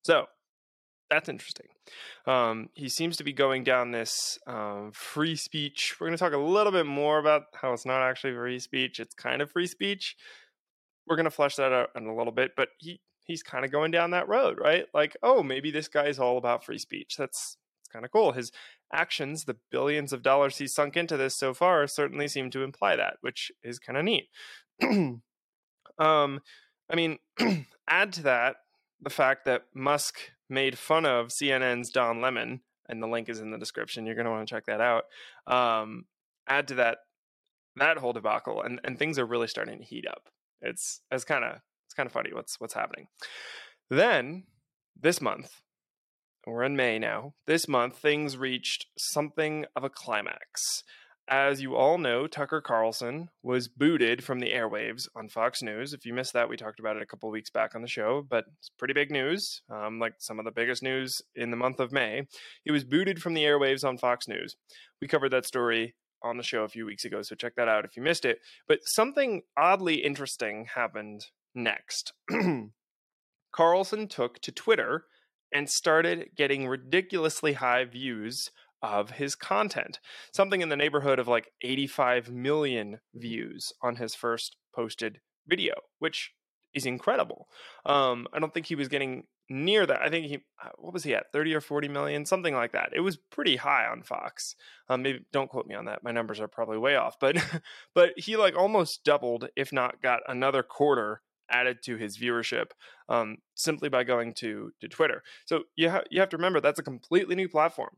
So 0.03 0.25
that's 1.11 1.29
interesting. 1.29 1.67
Um, 2.25 2.69
he 2.73 2.87
seems 2.87 3.17
to 3.17 3.23
be 3.25 3.33
going 3.33 3.65
down 3.65 3.91
this 3.91 4.39
um, 4.47 4.91
free 4.93 5.35
speech. 5.35 5.97
We're 5.99 6.07
going 6.07 6.17
to 6.17 6.23
talk 6.23 6.33
a 6.33 6.37
little 6.37 6.71
bit 6.71 6.85
more 6.85 7.19
about 7.19 7.43
how 7.53 7.73
it's 7.73 7.85
not 7.85 8.01
actually 8.01 8.33
free 8.33 8.59
speech; 8.59 8.99
it's 8.99 9.13
kind 9.13 9.41
of 9.41 9.51
free 9.51 9.67
speech. 9.67 10.15
We're 11.05 11.17
going 11.17 11.25
to 11.25 11.31
flesh 11.31 11.57
that 11.57 11.73
out 11.73 11.89
in 11.95 12.07
a 12.07 12.15
little 12.15 12.31
bit, 12.31 12.51
but 12.55 12.69
he 12.79 13.01
he's 13.25 13.43
kind 13.43 13.65
of 13.65 13.71
going 13.71 13.91
down 13.91 14.11
that 14.11 14.29
road, 14.29 14.57
right? 14.57 14.85
Like, 14.93 15.17
oh, 15.21 15.43
maybe 15.43 15.69
this 15.69 15.89
guy 15.89 16.05
is 16.05 16.17
all 16.17 16.37
about 16.37 16.63
free 16.63 16.77
speech. 16.77 17.15
That's 17.17 17.57
it's 17.81 17.89
kind 17.91 18.05
of 18.05 18.11
cool. 18.11 18.31
His 18.31 18.53
actions, 18.93 19.43
the 19.43 19.57
billions 19.69 20.13
of 20.13 20.23
dollars 20.23 20.57
he's 20.57 20.73
sunk 20.73 20.95
into 20.95 21.17
this 21.17 21.35
so 21.35 21.53
far, 21.53 21.85
certainly 21.87 22.29
seem 22.29 22.49
to 22.51 22.63
imply 22.63 22.95
that, 22.95 23.17
which 23.19 23.51
is 23.63 23.79
kind 23.79 23.97
of 23.97 24.05
neat. 24.05 24.29
um, 24.81 25.21
I 26.89 26.95
mean, 26.95 27.19
add 27.89 28.13
to 28.13 28.23
that 28.23 28.55
the 29.01 29.09
fact 29.09 29.45
that 29.45 29.63
Musk 29.73 30.19
made 30.51 30.77
fun 30.77 31.05
of 31.05 31.29
CNN's 31.29 31.89
Don 31.89 32.21
Lemon, 32.21 32.61
and 32.87 33.01
the 33.01 33.07
link 33.07 33.29
is 33.29 33.39
in 33.39 33.51
the 33.51 33.57
description. 33.57 34.05
You're 34.05 34.15
going 34.15 34.25
to 34.25 34.31
want 34.31 34.47
to 34.47 34.53
check 34.53 34.65
that 34.65 34.81
out. 34.81 35.05
Um, 35.47 36.05
add 36.47 36.67
to 36.67 36.75
that 36.75 36.99
that 37.77 37.97
whole 37.97 38.13
debacle, 38.13 38.61
and, 38.61 38.81
and 38.83 38.99
things 38.99 39.17
are 39.17 39.25
really 39.25 39.47
starting 39.47 39.79
to 39.79 39.85
heat 39.85 40.05
up. 40.07 40.29
It's 40.61 41.01
it's 41.09 41.23
kind 41.23 41.43
of 41.43 41.61
it's 41.87 41.93
kind 41.95 42.05
of 42.05 42.13
funny 42.13 42.31
what's 42.33 42.59
what's 42.59 42.73
happening. 42.73 43.07
Then 43.89 44.43
this 44.99 45.21
month, 45.21 45.61
we're 46.45 46.63
in 46.63 46.75
May 46.75 46.99
now. 46.99 47.33
This 47.47 47.67
month, 47.67 47.97
things 47.97 48.37
reached 48.37 48.85
something 48.97 49.65
of 49.75 49.83
a 49.83 49.89
climax. 49.89 50.83
As 51.31 51.61
you 51.61 51.77
all 51.77 51.97
know, 51.97 52.27
Tucker 52.27 52.59
Carlson 52.59 53.29
was 53.41 53.69
booted 53.69 54.21
from 54.21 54.39
the 54.39 54.51
airwaves 54.51 55.07
on 55.15 55.29
Fox 55.29 55.63
News. 55.63 55.93
If 55.93 56.05
you 56.05 56.13
missed 56.13 56.33
that, 56.33 56.49
we 56.49 56.57
talked 56.57 56.81
about 56.81 56.97
it 56.97 57.01
a 57.01 57.05
couple 57.05 57.31
weeks 57.31 57.49
back 57.49 57.73
on 57.73 57.81
the 57.81 57.87
show, 57.87 58.27
but 58.29 58.43
it's 58.59 58.69
pretty 58.77 58.93
big 58.93 59.11
news, 59.11 59.61
um, 59.69 59.97
like 59.97 60.15
some 60.17 60.39
of 60.39 60.45
the 60.45 60.51
biggest 60.51 60.83
news 60.83 61.21
in 61.33 61.49
the 61.49 61.55
month 61.55 61.79
of 61.79 61.93
May. 61.93 62.27
He 62.65 62.71
was 62.71 62.83
booted 62.83 63.21
from 63.21 63.33
the 63.33 63.45
airwaves 63.45 63.87
on 63.87 63.97
Fox 63.97 64.27
News. 64.27 64.57
We 65.01 65.07
covered 65.07 65.31
that 65.31 65.45
story 65.45 65.95
on 66.21 66.35
the 66.35 66.43
show 66.43 66.65
a 66.65 66.67
few 66.69 66.85
weeks 66.85 67.05
ago, 67.05 67.21
so 67.21 67.33
check 67.33 67.55
that 67.55 67.69
out 67.69 67.85
if 67.85 67.95
you 67.95 68.03
missed 68.03 68.25
it. 68.25 68.39
But 68.67 68.81
something 68.83 69.43
oddly 69.55 70.03
interesting 70.03 70.67
happened 70.75 71.27
next. 71.55 72.11
Carlson 73.53 74.09
took 74.09 74.41
to 74.41 74.51
Twitter 74.51 75.05
and 75.53 75.69
started 75.69 76.31
getting 76.35 76.67
ridiculously 76.67 77.53
high 77.53 77.85
views 77.85 78.49
of 78.81 79.11
his 79.11 79.35
content. 79.35 79.99
Something 80.33 80.61
in 80.61 80.69
the 80.69 80.75
neighborhood 80.75 81.19
of 81.19 81.27
like 81.27 81.51
85 81.61 82.31
million 82.31 82.99
views 83.13 83.73
on 83.81 83.95
his 83.97 84.15
first 84.15 84.57
posted 84.73 85.19
video, 85.47 85.73
which 85.99 86.31
is 86.73 86.85
incredible. 86.85 87.47
Um, 87.85 88.27
I 88.33 88.39
don't 88.39 88.53
think 88.53 88.65
he 88.65 88.75
was 88.75 88.87
getting 88.87 89.25
near 89.49 89.85
that. 89.85 90.01
I 90.01 90.09
think 90.09 90.27
he, 90.27 90.37
uh, 90.63 90.69
what 90.77 90.93
was 90.93 91.03
he 91.03 91.13
at, 91.13 91.31
30 91.33 91.53
or 91.55 91.61
40 91.61 91.89
million, 91.89 92.25
something 92.25 92.55
like 92.55 92.71
that. 92.71 92.91
It 92.95 93.01
was 93.01 93.17
pretty 93.17 93.57
high 93.57 93.85
on 93.85 94.01
Fox. 94.01 94.55
Um, 94.87 95.01
maybe 95.01 95.25
don't 95.33 95.49
quote 95.49 95.67
me 95.67 95.75
on 95.75 95.85
that. 95.85 96.03
My 96.03 96.11
numbers 96.11 96.39
are 96.39 96.47
probably 96.47 96.77
way 96.77 96.95
off, 96.95 97.17
but, 97.19 97.37
but 97.93 98.11
he 98.17 98.37
like 98.37 98.55
almost 98.55 99.03
doubled, 99.03 99.49
if 99.55 99.73
not 99.73 100.01
got 100.01 100.21
another 100.27 100.63
quarter 100.63 101.21
added 101.51 101.83
to 101.83 101.97
his 101.97 102.17
viewership 102.17 102.71
um, 103.09 103.37
simply 103.55 103.89
by 103.89 104.03
going 104.03 104.33
to 104.33 104.71
to 104.79 104.87
Twitter. 104.87 105.21
So 105.45 105.63
you 105.75 105.91
you 106.09 106.19
have 106.19 106.29
to 106.29 106.37
remember 106.37 106.61
that's 106.61 106.79
a 106.79 106.83
completely 106.83 107.35
new 107.35 107.49
platform, 107.49 107.97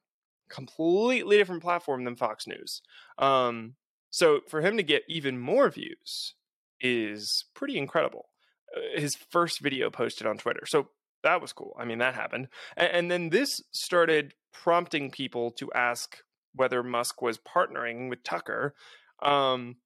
completely 0.50 1.38
different 1.38 1.62
platform 1.64 2.04
than 2.04 2.16
Fox 2.16 2.48
News. 2.48 2.82
Um, 3.18 3.76
so 4.10 4.42
for 4.48 4.62
him 4.62 4.78
to 4.78 4.84
get 4.84 5.04
even 5.08 5.40
more 5.40 5.70
views 5.70 6.36
is 6.80 7.46
pretty 7.56 7.78
incredible. 7.78 8.30
Uh, 8.76 9.00
his 9.00 9.16
first 9.16 9.60
video 9.60 9.90
posted 9.90 10.28
on 10.28 10.38
Twitter. 10.38 10.66
So 10.66 10.90
that 11.24 11.42
was 11.42 11.54
cool. 11.54 11.76
I 11.80 11.86
mean, 11.86 12.00
that 12.00 12.16
happened. 12.16 12.50
And, 12.78 12.92
and 12.92 13.12
then 13.12 13.30
this 13.30 13.62
started 13.72 14.34
prompting 14.52 15.10
people 15.10 15.52
to 15.52 15.72
ask 15.74 16.18
whether 16.54 16.84
Musk 16.84 17.22
was 17.22 17.40
partnering 17.40 18.10
with 18.10 18.24
Tucker 18.24 18.76
um, 19.22 19.78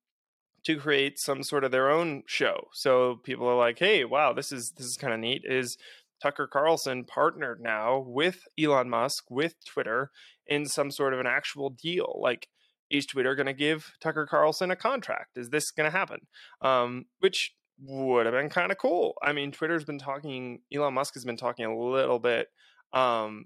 to 0.66 0.76
create 0.78 1.20
some 1.20 1.44
sort 1.44 1.64
of 1.64 1.72
their 1.72 1.90
own 1.90 2.24
show. 2.26 2.68
So 2.74 3.22
people 3.24 3.48
are 3.48 3.56
like, 3.56 3.80
"Hey, 3.80 4.04
wow, 4.04 4.34
this 4.34 4.52
is 4.52 4.72
this 4.72 4.86
is 4.86 4.98
kind 4.98 5.14
of 5.14 5.20
neat." 5.20 5.44
Is 5.46 5.78
Tucker 6.22 6.48
Carlson 6.48 7.06
partnered 7.06 7.62
now 7.62 8.04
with 8.06 8.48
Elon 8.60 8.90
Musk 8.90 9.26
with 9.30 9.56
Twitter 9.66 10.12
in 10.48 10.66
some 10.66 10.92
sort 10.92 11.14
of 11.14 11.20
an 11.20 11.28
actual 11.28 11.70
deal? 11.70 12.20
Like, 12.22 12.48
is 12.90 13.06
Twitter 13.06 13.36
going 13.36 13.48
to 13.48 13.54
give 13.54 13.94
Tucker 14.00 14.26
Carlson 14.26 14.72
a 14.72 14.76
contract? 14.76 15.38
Is 15.38 15.50
this 15.50 15.72
going 15.72 15.90
to 15.90 15.98
happen? 15.98 16.20
Um, 16.62 17.06
which 17.20 17.54
would 17.80 18.26
have 18.26 18.34
been 18.34 18.50
kind 18.50 18.72
of 18.72 18.78
cool. 18.78 19.16
I 19.22 19.34
mean, 19.34 19.52
Twitter's 19.52 19.84
been 19.84 20.00
talking, 20.00 20.62
Elon 20.74 20.94
Musk 20.94 21.14
has 21.14 21.26
been 21.26 21.38
talking 21.38 21.66
a 21.66 21.78
little 21.78 22.20
bit 22.20 22.48
um, 22.94 23.46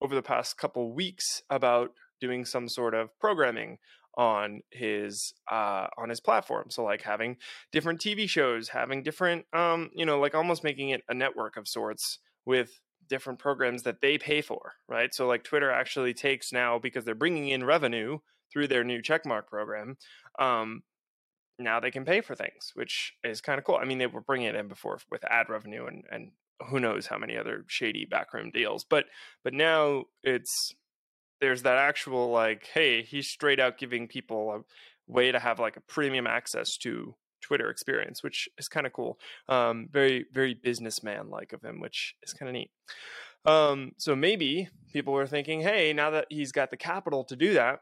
over 0.00 0.14
the 0.14 0.22
past 0.22 0.58
couple 0.58 0.92
weeks 0.92 1.42
about 1.48 1.90
doing 2.20 2.44
some 2.44 2.68
sort 2.68 2.94
of 2.94 3.08
programming 3.18 3.78
on 4.18 4.60
his 4.70 5.32
uh 5.50 5.86
on 5.96 6.10
his 6.10 6.20
platform 6.20 6.66
so 6.68 6.84
like 6.84 7.00
having 7.00 7.34
different 7.72 7.98
tv 7.98 8.28
shows 8.28 8.68
having 8.68 9.02
different 9.02 9.46
um 9.54 9.88
you 9.94 10.04
know 10.04 10.20
like 10.20 10.34
almost 10.34 10.62
making 10.62 10.90
it 10.90 11.02
a 11.08 11.14
network 11.14 11.56
of 11.56 11.66
sorts 11.66 12.18
with 12.44 12.80
different 13.12 13.38
programs 13.38 13.82
that 13.84 14.00
they 14.00 14.18
pay 14.18 14.40
for 14.40 14.72
right 14.88 15.14
so 15.14 15.28
like 15.28 15.44
twitter 15.44 15.70
actually 15.70 16.14
takes 16.14 16.52
now 16.52 16.78
because 16.78 17.04
they're 17.04 17.14
bringing 17.14 17.48
in 17.48 17.62
revenue 17.64 18.18
through 18.52 18.66
their 18.66 18.82
new 18.82 19.00
checkmark 19.00 19.46
program 19.46 19.96
um 20.38 20.82
now 21.58 21.80
they 21.80 21.90
can 21.90 22.04
pay 22.04 22.20
for 22.20 22.34
things, 22.34 22.72
which 22.74 23.14
is 23.24 23.40
kind 23.40 23.58
of 23.58 23.64
cool. 23.64 23.78
I 23.80 23.84
mean, 23.84 23.98
they 23.98 24.06
were 24.06 24.20
bringing 24.20 24.48
it 24.48 24.54
in 24.54 24.68
before 24.68 24.98
with 25.10 25.24
ad 25.24 25.48
revenue 25.48 25.86
and 25.86 26.04
and 26.10 26.32
who 26.68 26.78
knows 26.78 27.06
how 27.06 27.18
many 27.18 27.36
other 27.36 27.64
shady 27.66 28.04
backroom 28.04 28.50
deals, 28.50 28.84
but 28.84 29.06
but 29.42 29.54
now 29.54 30.04
it's 30.22 30.74
there's 31.40 31.62
that 31.62 31.78
actual 31.78 32.30
like, 32.30 32.68
hey, 32.72 33.02
he's 33.02 33.28
straight 33.28 33.58
out 33.58 33.78
giving 33.78 34.06
people 34.06 34.52
a 34.52 35.12
way 35.12 35.32
to 35.32 35.40
have 35.40 35.58
like 35.58 35.76
a 35.76 35.80
premium 35.80 36.26
access 36.26 36.76
to 36.78 37.14
Twitter 37.42 37.68
experience, 37.70 38.22
which 38.22 38.48
is 38.56 38.68
kind 38.68 38.86
of 38.86 38.92
cool. 38.92 39.18
Um, 39.48 39.88
very 39.90 40.24
very 40.32 40.54
businessman 40.54 41.28
like 41.28 41.52
of 41.52 41.62
him, 41.62 41.80
which 41.80 42.14
is 42.22 42.32
kind 42.32 42.48
of 42.48 42.54
neat. 42.54 42.70
Um, 43.44 43.92
so 43.98 44.14
maybe 44.14 44.68
people 44.92 45.12
were 45.12 45.26
thinking, 45.26 45.60
hey, 45.60 45.92
now 45.92 46.10
that 46.10 46.26
he's 46.30 46.52
got 46.52 46.70
the 46.70 46.76
capital 46.76 47.24
to 47.24 47.34
do 47.36 47.54
that, 47.54 47.80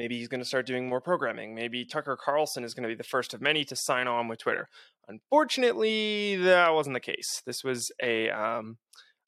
Maybe 0.00 0.16
he's 0.16 0.28
going 0.28 0.40
to 0.40 0.46
start 0.46 0.64
doing 0.64 0.88
more 0.88 1.02
programming. 1.02 1.54
Maybe 1.54 1.84
Tucker 1.84 2.16
Carlson 2.16 2.64
is 2.64 2.72
going 2.72 2.84
to 2.84 2.88
be 2.88 2.94
the 2.94 3.04
first 3.04 3.34
of 3.34 3.42
many 3.42 3.64
to 3.64 3.76
sign 3.76 4.08
on 4.08 4.28
with 4.28 4.38
Twitter. 4.38 4.70
Unfortunately, 5.08 6.36
that 6.36 6.72
wasn't 6.72 6.94
the 6.94 7.00
case. 7.00 7.42
This 7.44 7.62
was 7.62 7.92
a 8.02 8.30
um, 8.30 8.78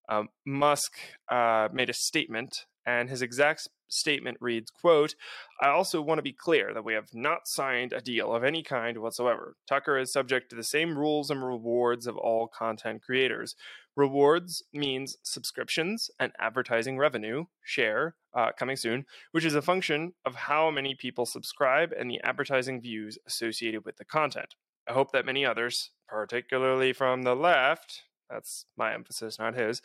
um, 0.09 0.29
Musk 0.47 0.93
uh, 1.31 1.69
made 1.75 1.91
a 1.91 1.93
statement, 1.93 2.65
and 2.87 3.09
his 3.09 3.23
exact 3.23 3.69
statement 3.89 4.39
reads, 4.41 4.71
"quote 4.71 5.15
I 5.61 5.69
also 5.69 6.01
want 6.01 6.19
to 6.19 6.23
be 6.23 6.33
clear 6.33 6.73
that 6.73 6.85
we 6.85 6.95
have 6.95 7.12
not 7.12 7.47
signed 7.47 7.93
a 7.93 8.01
deal 8.01 8.35
of 8.35 8.43
any 8.43 8.62
kind 8.62 8.99
whatsoever. 8.99 9.57
Tucker 9.67 9.99
is 9.99 10.12
subject 10.12 10.51
to 10.51 10.57
the 10.57 10.65
same 10.65 10.99
rules 10.99 11.31
and 11.31 11.45
rewards 11.45 12.07
of 12.07 12.17
all 12.17 12.49
content 12.49 13.03
creators. 13.03 13.55
Rewards 13.95 14.62
means 14.73 15.19
subscriptions 15.23 16.11
and 16.19 16.33
advertising 16.39 16.97
revenue 16.97 17.45
share 17.62 18.17
uh, 18.33 18.51
coming 18.59 18.77
soon, 18.77 19.05
which 19.33 19.45
is 19.45 19.55
a 19.55 19.61
function 19.61 20.15
of 20.25 20.35
how 20.35 20.71
many 20.71 20.95
people 20.95 21.27
subscribe 21.27 21.93
and 21.93 22.11
the 22.11 22.21
advertising 22.23 22.81
views 22.81 23.19
associated 23.27 23.85
with 23.85 23.99
the 23.99 24.05
content. 24.05 24.55
I 24.89 24.95
hope 24.95 25.12
that 25.12 25.27
many 25.27 25.45
others, 25.45 25.91
particularly 26.09 26.93
from 26.93 27.23
the 27.23 27.37
left, 27.37 28.03
that's 28.33 28.67
my 28.77 28.95
emphasis, 28.95 29.39
not 29.39 29.55
his, 29.55 29.83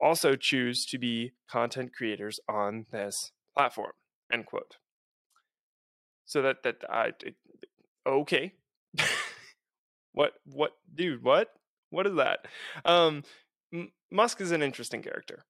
also 0.00 0.36
choose 0.36 0.86
to 0.86 0.98
be 0.98 1.32
content 1.50 1.92
creators 1.94 2.40
on 2.48 2.86
this 2.90 3.32
platform. 3.56 3.92
End 4.32 4.46
quote. 4.46 4.76
So 6.24 6.42
that 6.42 6.62
that 6.62 6.76
I 6.88 7.12
okay. 8.06 8.54
what 10.12 10.34
what 10.44 10.72
dude 10.94 11.22
what 11.22 11.48
what 11.90 12.06
is 12.06 12.14
that? 12.16 12.46
Um, 12.84 13.24
Musk 14.10 14.40
is 14.40 14.52
an 14.52 14.62
interesting 14.62 15.02
character. 15.02 15.44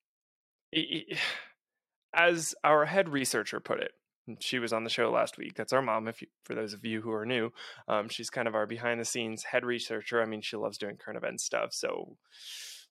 He, 0.70 1.04
he, 1.08 1.16
as 2.14 2.54
our 2.64 2.86
head 2.86 3.08
researcher 3.08 3.60
put 3.60 3.80
it, 3.80 3.92
she 4.40 4.58
was 4.58 4.72
on 4.72 4.84
the 4.84 4.90
show 4.90 5.10
last 5.10 5.38
week. 5.38 5.54
That's 5.54 5.72
our 5.72 5.82
mom. 5.82 6.08
If 6.08 6.22
you, 6.22 6.28
for 6.44 6.54
those 6.54 6.72
of 6.72 6.84
you 6.84 7.00
who 7.00 7.10
are 7.12 7.26
new, 7.26 7.52
um, 7.88 8.08
she's 8.08 8.30
kind 8.30 8.46
of 8.46 8.54
our 8.54 8.66
behind 8.66 9.00
the 9.00 9.04
scenes 9.04 9.44
head 9.44 9.64
researcher. 9.64 10.22
I 10.22 10.26
mean, 10.26 10.42
she 10.42 10.56
loves 10.56 10.78
doing 10.78 10.96
current 10.96 11.16
event 11.16 11.40
stuff. 11.40 11.72
So 11.72 12.16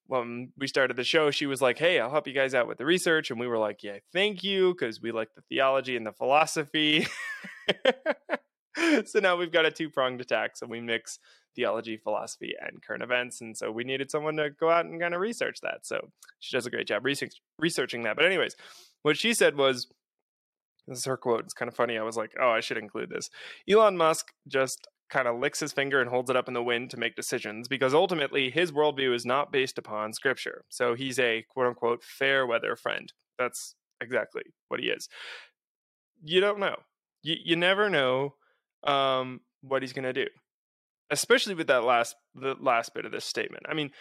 when 0.08 0.52
we 0.58 0.68
started 0.68 0.98
the 0.98 1.04
show, 1.04 1.32
she 1.32 1.46
was 1.46 1.62
like, 1.62 1.78
"Hey, 1.78 2.00
I'll 2.00 2.10
help 2.10 2.28
you 2.28 2.34
guys 2.34 2.54
out 2.54 2.68
with 2.68 2.80
the 2.80 2.86
research," 2.86 3.30
and 3.30 3.40
we 3.40 3.48
were 3.48 3.60
like, 3.60 3.84
"Yeah, 3.84 4.00
thank 4.12 4.44
you," 4.44 4.74
because 4.74 5.02
we 5.02 5.12
like 5.12 5.34
the 5.36 5.42
theology 5.50 5.96
and 5.96 6.06
the 6.06 6.12
philosophy. 6.12 7.08
so 9.06 9.20
now 9.20 9.36
we've 9.36 9.52
got 9.52 9.66
a 9.66 9.72
two 9.72 9.90
pronged 9.90 10.22
attack. 10.22 10.58
So 10.58 10.66
we 10.68 10.82
mix 10.82 11.20
theology, 11.56 11.98
philosophy, 11.98 12.54
and 12.60 12.82
current 12.82 13.04
events. 13.04 13.42
And 13.42 13.58
so 13.58 13.72
we 13.72 13.84
needed 13.84 14.10
someone 14.10 14.38
to 14.38 14.50
go 14.50 14.70
out 14.70 14.86
and 14.86 15.00
kind 15.00 15.14
of 15.14 15.22
research 15.22 15.60
that. 15.62 15.86
So 15.86 16.10
she 16.40 16.56
does 16.56 16.66
a 16.66 16.70
great 16.70 16.88
job 16.88 17.06
research, 17.06 17.42
researching 17.58 18.04
that. 18.04 18.16
But, 18.16 18.26
anyways, 18.26 18.56
what 19.04 19.18
she 19.18 19.34
said 19.34 19.58
was 19.58 19.88
this 20.90 21.00
is 21.00 21.06
her 21.06 21.18
quote. 21.18 21.42
It's 21.42 21.54
kind 21.54 21.70
of 21.70 21.76
funny. 21.76 21.98
I 21.98 22.04
was 22.04 22.18
like, 22.18 22.32
oh, 22.40 22.50
I 22.50 22.60
should 22.60 22.78
include 22.78 23.10
this. 23.10 23.30
Elon 23.70 23.98
Musk 23.98 24.28
just 24.48 24.88
kind 25.10 25.28
of 25.28 25.40
licks 25.40 25.60
his 25.60 25.72
finger 25.72 26.02
and 26.02 26.10
holds 26.10 26.30
it 26.30 26.36
up 26.36 26.48
in 26.48 26.54
the 26.54 26.64
wind 26.64 26.90
to 26.92 26.98
make 26.98 27.16
decisions 27.16 27.68
because 27.68 27.94
ultimately 27.94 28.52
his 28.52 28.72
worldview 28.72 29.14
is 29.14 29.26
not 29.26 29.52
based 29.52 29.78
upon 29.78 30.14
scripture. 30.14 30.66
So 30.70 30.94
he's 30.94 31.18
a 31.18 31.46
quote 31.50 31.68
unquote 31.68 32.04
fair 32.04 32.46
weather 32.46 32.76
friend. 32.76 33.12
That's 33.38 33.76
exactly 34.02 34.44
what 34.68 34.80
he 34.80 34.88
is. 34.88 35.08
You 36.24 36.42
don't 36.42 36.60
know. 36.60 36.76
You, 37.24 37.38
you 37.44 37.56
never 37.56 37.90
know 37.90 38.36
um, 38.84 39.42
what 39.62 39.82
he's 39.82 39.94
going 39.94 40.04
to 40.04 40.14
do 40.14 40.28
especially 41.10 41.56
with 41.56 41.68
that 41.68 41.84
last 41.84 42.16
the 42.36 42.56
last 42.60 42.94
bit 42.94 43.06
of 43.06 43.12
this 43.12 43.26
statement. 43.26 43.66
I 43.68 43.74
mean, 43.74 43.92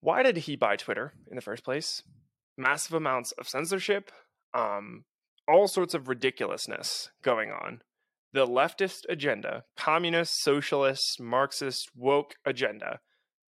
why 0.00 0.22
did 0.22 0.36
he 0.36 0.56
buy 0.56 0.76
Twitter 0.76 1.12
in 1.30 1.36
the 1.36 1.42
first 1.42 1.64
place? 1.64 2.02
Massive 2.56 2.94
amounts 2.94 3.32
of 3.32 3.48
censorship, 3.48 4.10
um, 4.54 5.04
all 5.48 5.66
sorts 5.66 5.94
of 5.94 6.08
ridiculousness 6.08 7.10
going 7.22 7.50
on. 7.50 7.80
The 8.32 8.46
leftist 8.46 9.00
agenda, 9.08 9.64
communist, 9.76 10.34
socialist, 10.42 11.18
Marxist, 11.18 11.90
woke 11.96 12.34
agenda. 12.44 13.00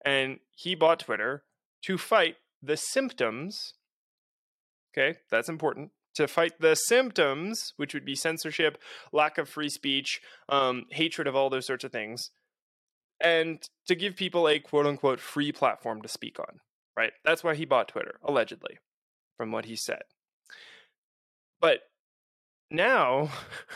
And 0.05 0.39
he 0.51 0.75
bought 0.75 0.99
Twitter 0.99 1.43
to 1.85 1.97
fight 1.97 2.35
the 2.61 2.77
symptoms. 2.77 3.73
Okay, 4.93 5.17
that's 5.31 5.49
important. 5.49 5.91
To 6.15 6.27
fight 6.27 6.59
the 6.59 6.75
symptoms, 6.75 7.73
which 7.77 7.93
would 7.93 8.05
be 8.05 8.15
censorship, 8.15 8.77
lack 9.11 9.37
of 9.37 9.49
free 9.49 9.69
speech, 9.69 10.21
um, 10.47 10.85
hatred 10.91 11.27
of 11.27 11.35
all 11.35 11.49
those 11.49 11.65
sorts 11.65 11.83
of 11.83 11.91
things, 11.91 12.31
and 13.21 13.61
to 13.87 13.95
give 13.95 14.15
people 14.15 14.47
a 14.47 14.59
quote 14.59 14.85
unquote 14.85 15.19
free 15.19 15.51
platform 15.51 16.01
to 16.01 16.07
speak 16.07 16.39
on, 16.39 16.59
right? 16.95 17.13
That's 17.23 17.43
why 17.43 17.55
he 17.55 17.65
bought 17.65 17.87
Twitter, 17.87 18.19
allegedly, 18.23 18.77
from 19.37 19.51
what 19.51 19.65
he 19.65 19.75
said. 19.75 20.03
But 21.59 21.81
now 22.71 23.29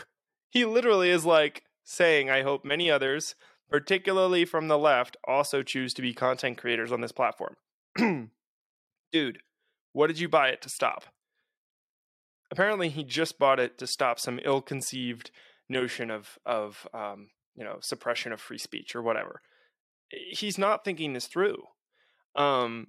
he 0.50 0.64
literally 0.64 1.10
is 1.10 1.24
like 1.24 1.64
saying, 1.84 2.30
I 2.30 2.42
hope 2.42 2.64
many 2.64 2.90
others, 2.90 3.34
particularly 3.68 4.44
from 4.44 4.68
the 4.68 4.78
left, 4.78 5.16
also 5.26 5.62
choose 5.62 5.94
to 5.94 6.02
be 6.02 6.14
content 6.14 6.58
creators 6.58 6.92
on 6.92 7.00
this 7.00 7.12
platform. 7.12 7.56
Dude, 9.12 9.38
what 9.92 10.06
did 10.08 10.18
you 10.18 10.28
buy 10.28 10.48
it 10.48 10.62
to 10.62 10.68
stop? 10.68 11.04
Apparently, 12.50 12.88
he 12.88 13.04
just 13.04 13.38
bought 13.38 13.60
it 13.60 13.78
to 13.78 13.86
stop 13.86 14.18
some 14.18 14.40
ill 14.44 14.60
conceived 14.60 15.30
notion 15.68 16.10
of, 16.10 16.38
of 16.44 16.86
um, 16.92 17.28
you 17.54 17.64
know 17.64 17.78
suppression 17.80 18.32
of 18.32 18.40
free 18.40 18.58
speech 18.58 18.94
or 18.94 19.02
whatever 19.02 19.40
he's 20.10 20.58
not 20.58 20.84
thinking 20.84 21.12
this 21.12 21.26
through 21.26 21.62
um 22.36 22.88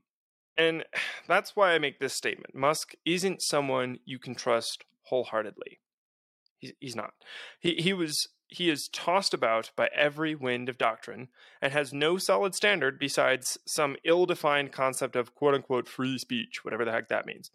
and 0.57 0.83
that's 1.27 1.55
why 1.55 1.73
i 1.73 1.79
make 1.79 1.99
this 1.99 2.13
statement 2.13 2.55
musk 2.55 2.93
isn't 3.05 3.41
someone 3.41 3.99
you 4.05 4.19
can 4.19 4.35
trust 4.35 4.85
wholeheartedly 5.03 5.79
He's, 6.79 6.95
not. 6.95 7.13
He, 7.59 7.75
he 7.75 7.93
was 7.93 8.29
he 8.47 8.69
is 8.69 8.87
tossed 8.89 9.33
about 9.33 9.71
by 9.75 9.89
every 9.93 10.35
wind 10.35 10.69
of 10.69 10.77
doctrine 10.77 11.29
and 11.61 11.73
has 11.73 11.91
no 11.93 12.17
solid 12.17 12.53
standard 12.53 12.99
besides 12.99 13.57
some 13.65 13.95
ill 14.05 14.27
defined 14.27 14.71
concept 14.71 15.15
of 15.15 15.33
quote 15.33 15.55
unquote 15.55 15.87
free 15.87 16.17
speech, 16.17 16.63
whatever 16.63 16.85
the 16.85 16.91
heck 16.91 17.09
that 17.09 17.25
means. 17.25 17.49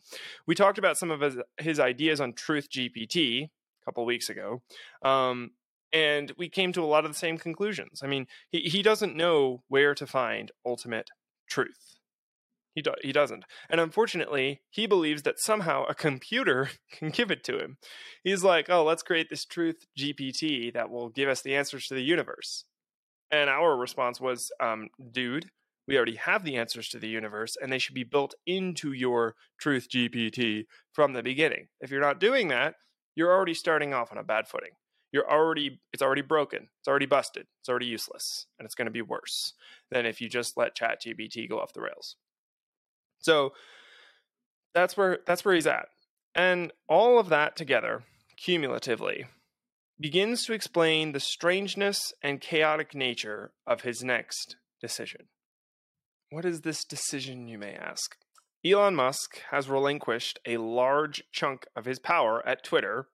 We 0.47 0.55
talked 0.55 0.79
about 0.79 0.99
some 0.99 1.11
of 1.11 1.21
his, 1.21 1.37
his 1.59 1.81
ideas 1.81 2.21
on 2.21 2.33
Truth 2.33 2.71
GPT 2.71 3.45
a 3.45 3.85
couple 3.85 4.05
weeks 4.05 4.29
ago. 4.29 4.63
Um, 5.03 5.53
and 5.93 6.33
we 6.37 6.49
came 6.49 6.73
to 6.73 6.83
a 6.83 6.87
lot 6.87 7.05
of 7.05 7.13
the 7.13 7.19
same 7.19 7.39
conclusions. 7.39 8.01
I 8.03 8.07
mean, 8.07 8.27
he, 8.51 8.61
he 8.61 8.83
doesn't 8.83 9.17
know 9.17 9.63
where 9.69 9.95
to 9.95 10.07
find 10.07 10.51
ultimate 10.67 11.11
truth. 11.49 12.00
He, 12.75 12.83
do, 12.83 12.93
he 13.03 13.13
doesn't. 13.13 13.45
And 13.69 13.81
unfortunately, 13.81 14.61
he 14.71 14.87
believes 14.87 15.23
that 15.23 15.41
somehow 15.41 15.85
a 15.85 15.95
computer 15.95 16.71
can 16.93 17.11
give 17.11 17.31
it 17.31 17.43
to 17.45 17.59
him. 17.59 17.79
He's 18.23 18.45
like, 18.45 18.71
oh, 18.71 18.85
let's 18.85 19.03
create 19.03 19.29
this 19.29 19.45
truth 19.45 19.87
GPT 19.99 20.73
that 20.73 20.91
will 20.91 21.09
give 21.09 21.29
us 21.29 21.43
the 21.43 21.57
answers 21.57 21.87
to 21.87 21.95
the 21.95 22.03
universe. 22.03 22.65
And 23.31 23.51
our 23.51 23.77
response 23.77 24.21
was, 24.21 24.51
um, 24.61 24.89
dude, 25.13 25.51
we 25.87 25.97
already 25.97 26.17
have 26.17 26.45
the 26.45 26.57
answers 26.57 26.89
to 26.91 26.99
the 26.99 27.09
universe, 27.09 27.57
and 27.61 27.73
they 27.73 27.79
should 27.79 27.95
be 27.95 28.05
built 28.05 28.35
into 28.47 28.93
your 28.93 29.35
truth 29.59 29.89
GPT 29.89 30.67
from 30.93 31.13
the 31.13 31.23
beginning. 31.23 31.69
If 31.81 31.91
you're 31.91 32.01
not 32.01 32.21
doing 32.21 32.49
that, 32.49 32.75
you're 33.17 33.33
already 33.33 33.55
starting 33.55 33.93
off 33.93 34.13
on 34.13 34.19
a 34.19 34.23
bad 34.23 34.47
footing. 34.47 34.71
You're 35.13 35.29
already, 35.29 35.81
it's 35.93 36.03
already 36.03 36.23
broken. 36.23 36.69
It's 36.79 36.89
already 36.89 37.07
busted. 37.07 37.47
It's 37.61 37.69
already 37.69 37.87
useless. 37.87 38.47
And 38.59 38.67
it's 38.67 38.77
going 38.77 38.87
to 38.87 38.93
be 38.93 39.03
worse 39.03 39.55
than 39.91 40.07
if 40.07 40.21
you 40.21 40.29
just 40.29 40.57
let 40.57 40.77
ChatGPT 40.77 41.49
go 41.49 41.59
off 41.59 41.73
the 41.73 41.81
rails. 41.81 42.15
So 43.21 43.53
that's 44.75 44.97
where 44.97 45.19
that's 45.27 45.45
where 45.45 45.55
he's 45.55 45.67
at. 45.67 45.87
And 46.35 46.73
all 46.89 47.19
of 47.19 47.29
that 47.29 47.57
together, 47.57 48.05
cumulatively, 48.37 49.27
begins 49.99 50.45
to 50.45 50.53
explain 50.53 51.13
the 51.13 51.21
strangeness 51.21 52.13
and 52.23 52.41
chaotic 52.41 52.95
nature 52.95 53.53
of 53.67 53.83
his 53.83 54.03
next 54.03 54.57
decision. 54.81 55.27
What 56.31 56.45
is 56.45 56.61
this 56.61 56.85
decision, 56.85 57.49
you 57.49 57.59
may 57.59 57.75
ask? 57.75 58.17
Elon 58.65 58.95
Musk 58.95 59.41
has 59.51 59.69
relinquished 59.69 60.39
a 60.47 60.59
large 60.59 61.25
chunk 61.33 61.67
of 61.75 61.87
his 61.87 61.99
power 61.99 62.47
at 62.47 62.63
Twitter 62.63 63.09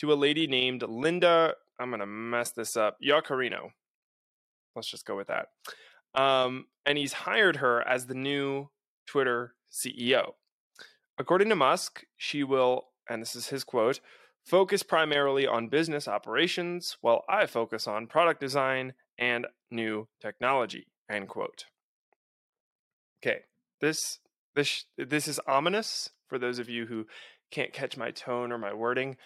to 0.00 0.12
a 0.12 0.14
lady 0.14 0.46
named 0.46 0.82
Linda, 0.82 1.54
I'm 1.78 1.90
going 1.90 2.00
to 2.00 2.06
mess 2.06 2.52
this 2.52 2.76
up, 2.76 2.96
Yaccarino. 3.04 3.70
Let's 4.74 4.90
just 4.90 5.06
go 5.06 5.16
with 5.16 5.28
that. 5.28 5.48
Um, 6.14 6.66
and 6.84 6.96
he's 6.98 7.12
hired 7.12 7.56
her 7.56 7.86
as 7.86 8.06
the 8.06 8.14
new 8.14 8.68
Twitter 9.06 9.54
CEO. 9.70 10.34
According 11.18 11.48
to 11.48 11.56
Musk, 11.56 12.04
she 12.16 12.44
will, 12.44 12.88
and 13.08 13.22
this 13.22 13.34
is 13.34 13.48
his 13.48 13.64
quote, 13.64 14.00
focus 14.44 14.82
primarily 14.82 15.46
on 15.46 15.68
business 15.68 16.06
operations 16.06 16.96
while 17.00 17.24
I 17.28 17.46
focus 17.46 17.86
on 17.86 18.06
product 18.06 18.40
design 18.40 18.94
and 19.18 19.46
new 19.70 20.08
technology, 20.20 20.88
end 21.10 21.28
quote. 21.28 21.64
Okay, 23.22 23.40
this 23.80 24.18
this 24.54 24.84
this 24.96 25.26
is 25.26 25.40
ominous 25.46 26.10
for 26.28 26.38
those 26.38 26.58
of 26.58 26.68
you 26.68 26.86
who 26.86 27.06
can't 27.50 27.72
catch 27.72 27.96
my 27.96 28.10
tone 28.10 28.52
or 28.52 28.58
my 28.58 28.74
wording. 28.74 29.16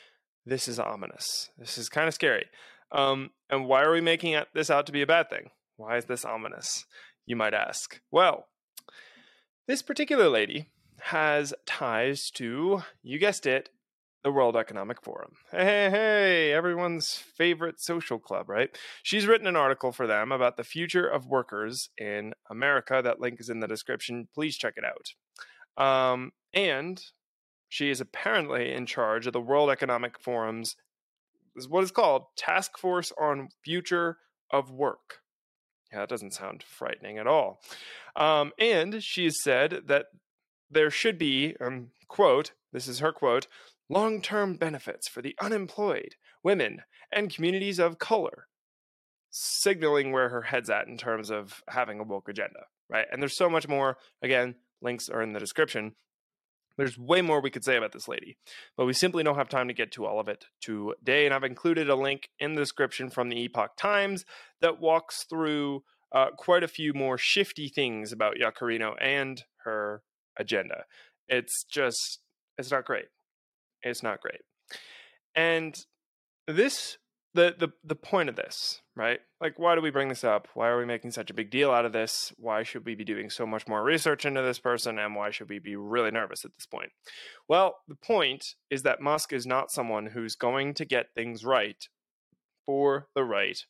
This 0.47 0.69
is 0.69 0.79
ominous. 0.79 1.51
This 1.59 1.77
is 1.77 1.89
kind 1.89 2.09
of 2.09 2.15
scary. 2.15 2.47
Um, 2.93 3.31
and 3.49 3.67
why 3.67 3.83
are 3.83 3.93
we 3.93 4.01
making 4.01 4.41
this 4.55 4.71
out 4.71 4.87
to 4.87 4.93
be 4.93 5.03
a 5.03 5.07
bad 5.07 5.31
thing? 5.31 5.51
Why 5.77 5.97
is 5.97 6.07
this 6.07 6.25
ominous? 6.25 6.87
You 7.27 7.37
might 7.37 7.55
ask. 7.55 8.01
Well, 8.11 8.49
this 9.67 9.83
particular 9.83 10.29
lady 10.29 10.69
has 11.01 11.55
ties 11.67 12.31
to, 12.33 12.83
you 13.03 13.19
guessed 13.19 13.47
it, 13.47 13.71
the 14.23 14.31
World 14.31 14.57
Economic 14.57 15.03
Forum. 15.03 15.33
Hey, 15.51 15.65
hey, 15.65 15.91
hey, 15.91 16.53
everyone's 16.53 17.15
favorite 17.15 17.81
social 17.81 18.19
club, 18.19 18.51
right? 18.51 18.77
She's 19.03 19.27
written 19.27 19.47
an 19.47 19.57
article 19.57 19.93
for 19.93 20.07
them 20.07 20.31
about 20.31 20.57
the 20.57 20.65
future 20.65 21.07
of 21.07 21.27
workers 21.27 21.89
in 21.97 22.35
America. 22.51 23.01
That 23.03 23.21
link 23.21 23.41
is 23.41 23.49
in 23.49 23.61
the 23.61 23.67
description. 23.67 24.29
Please 24.35 24.59
check 24.59 24.75
it 24.77 24.85
out. 24.85 25.83
Um, 25.83 26.33
and 26.53 27.03
she 27.69 27.89
is 27.89 28.01
apparently 28.01 28.73
in 28.73 28.85
charge 28.85 29.27
of 29.27 29.33
the 29.33 29.41
World 29.41 29.71
Economic 29.71 30.21
Forum's 30.21 30.77
what 31.69 31.85
is 31.85 31.91
called 31.91 32.25
Task 32.37 32.79
Force 32.79 33.13
on 33.21 33.49
Future 33.65 34.19
of 34.51 34.71
Work. 34.71 35.20
Yeah, 35.93 36.01
that 36.01 36.09
doesn't 36.09 36.35
sound 36.35 36.63
frightening 36.63 37.19
at 37.19 37.27
all. 37.27 37.61
Um, 38.15 38.53
and 38.59 39.03
she 39.03 39.31
said 39.31 39.83
that 39.87 40.07
there 40.71 40.91
should 40.91 41.19
be, 41.19 41.57
um, 41.61 41.89
quote, 42.09 42.53
this 42.73 42.87
is 42.87 43.01
her 43.01 43.13
quote, 43.13 43.47
long 43.89 44.23
term 44.23 44.55
benefits 44.55 45.09
for 45.09 45.21
the 45.21 45.35
unemployed, 45.41 46.15
women, 46.45 46.83
and 47.13 47.35
communities 47.35 47.79
of 47.79 47.99
color, 47.99 48.47
signaling 49.31 50.13
where 50.13 50.29
her 50.29 50.43
head's 50.43 50.71
at 50.71 50.87
in 50.87 50.97
terms 50.97 51.31
of 51.31 51.63
having 51.69 51.99
a 51.99 52.05
woke 52.05 52.29
agenda, 52.29 52.67
right? 52.89 53.07
And 53.11 53.21
there's 53.21 53.37
so 53.37 53.51
much 53.51 53.67
more. 53.67 53.97
Again, 54.23 54.55
links 54.81 55.09
are 55.09 55.23
in 55.23 55.33
the 55.33 55.41
description. 55.41 55.97
There's 56.77 56.99
way 56.99 57.21
more 57.21 57.41
we 57.41 57.51
could 57.51 57.65
say 57.65 57.77
about 57.77 57.93
this 57.93 58.09
lady, 58.09 58.37
but 58.77 58.87
we 58.87 58.93
simply 58.93 59.23
don't 59.23 59.37
have 59.37 59.49
time 59.49 59.69
to 59.69 59.75
get 59.75 59.93
to 59.93 60.07
all 60.07 60.19
of 60.19 60.29
it 60.29 60.47
today. 60.61 61.27
And 61.27 61.35
I've 61.35 61.45
included 61.45 61.91
a 61.91 61.95
link 61.95 62.31
in 62.39 62.55
the 62.55 62.61
description 62.63 63.11
from 63.11 63.29
the 63.29 63.41
Epoch 63.45 63.77
Times 63.77 64.25
that 64.61 64.81
walks 64.81 65.25
through 65.25 65.83
uh, 66.13 66.31
quite 66.37 66.63
a 66.63 66.69
few 66.69 66.93
more 66.95 67.19
shifty 67.19 67.69
things 67.69 68.13
about 68.13 68.37
Yaccarino 68.41 68.95
and 69.01 69.45
her 69.65 70.03
agenda. 70.39 70.85
It's 71.29 71.65
just, 71.65 72.21
it's 72.57 72.71
not 72.71 72.85
great. 72.85 73.07
It's 73.83 74.03
not 74.03 74.21
great. 74.21 74.41
And 75.35 75.79
this 76.47 76.99
the 77.35 77.55
the 77.57 77.69
the 77.85 77.95
point 77.95 78.29
of 78.29 78.37
this, 78.37 78.83
right? 79.01 79.21
Like 79.41 79.59
why 79.59 79.75
do 79.75 79.81
we 79.81 79.91
bring 79.91 80.09
this 80.09 80.25
up? 80.25 80.47
Why 80.53 80.69
are 80.69 80.79
we 80.79 80.85
making 80.85 81.13
such 81.13 81.31
a 81.31 81.35
big 81.35 81.51
deal 81.51 81.71
out 81.71 81.87
of 81.87 81.95
this? 81.95 82.35
Why 82.37 82.63
should 82.63 82.85
we 82.85 82.95
be 82.95 83.03
doing 83.03 83.31
so 83.31 83.47
much 83.47 83.67
more 83.67 83.83
research 83.83 84.27
into 84.27 84.43
this 84.43 84.59
person 84.59 84.99
and 84.99 85.17
why 85.17 85.31
should 85.31 85.49
we 85.49 85.59
be 85.59 85.75
really 85.75 86.11
nervous 86.11 86.45
at 86.45 86.55
this 86.55 86.67
point? 86.67 86.91
Well, 87.49 87.77
the 87.89 87.95
point 87.95 88.57
is 88.69 88.83
that 88.83 89.01
Musk 89.01 89.33
is 89.33 89.47
not 89.47 89.71
someone 89.71 90.09
who's 90.09 90.37
going 90.37 90.75
to 90.75 90.85
get 90.85 91.15
things 91.15 91.47
right 91.47 91.83
for 92.67 93.07
the 93.15 93.25
right 93.25 93.65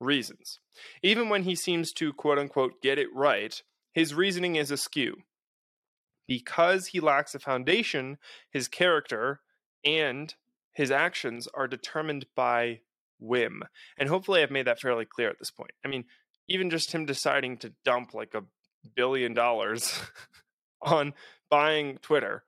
reasons. 0.00 0.60
Even 1.02 1.30
when 1.30 1.44
he 1.44 1.54
seems 1.54 1.90
to 1.94 2.12
quote 2.12 2.38
unquote 2.38 2.82
get 2.82 2.98
it 2.98 3.08
right, 3.14 3.62
his 3.94 4.12
reasoning 4.12 4.56
is 4.56 4.70
askew. 4.70 5.16
Because 6.28 6.88
he 6.88 7.00
lacks 7.00 7.34
a 7.34 7.38
foundation, 7.38 8.18
his 8.50 8.68
character 8.68 9.40
and 9.82 10.34
his 10.74 10.90
actions 10.90 11.48
are 11.54 11.68
determined 11.68 12.26
by 12.36 12.80
whim. 13.18 13.62
And 13.98 14.08
hopefully, 14.08 14.42
I've 14.42 14.50
made 14.50 14.66
that 14.66 14.80
fairly 14.80 15.04
clear 15.04 15.28
at 15.28 15.38
this 15.38 15.50
point. 15.50 15.72
I 15.84 15.88
mean, 15.88 16.04
even 16.48 16.70
just 16.70 16.92
him 16.92 17.06
deciding 17.06 17.58
to 17.58 17.72
dump 17.84 18.14
like 18.14 18.34
a 18.34 18.44
billion 18.94 19.34
dollars 19.34 19.98
on 20.82 21.14
buying 21.50 21.98
Twitter 21.98 22.44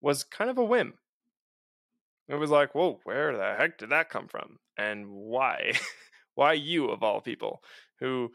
was 0.00 0.24
kind 0.24 0.50
of 0.50 0.58
a 0.58 0.64
whim. 0.64 0.94
It 2.28 2.34
was 2.34 2.50
like, 2.50 2.74
whoa, 2.74 3.00
where 3.04 3.36
the 3.36 3.54
heck 3.58 3.78
did 3.78 3.90
that 3.90 4.10
come 4.10 4.28
from? 4.28 4.58
And 4.76 5.08
why? 5.08 5.72
why 6.34 6.52
you, 6.52 6.90
of 6.90 7.02
all 7.02 7.20
people, 7.20 7.62
who 8.00 8.30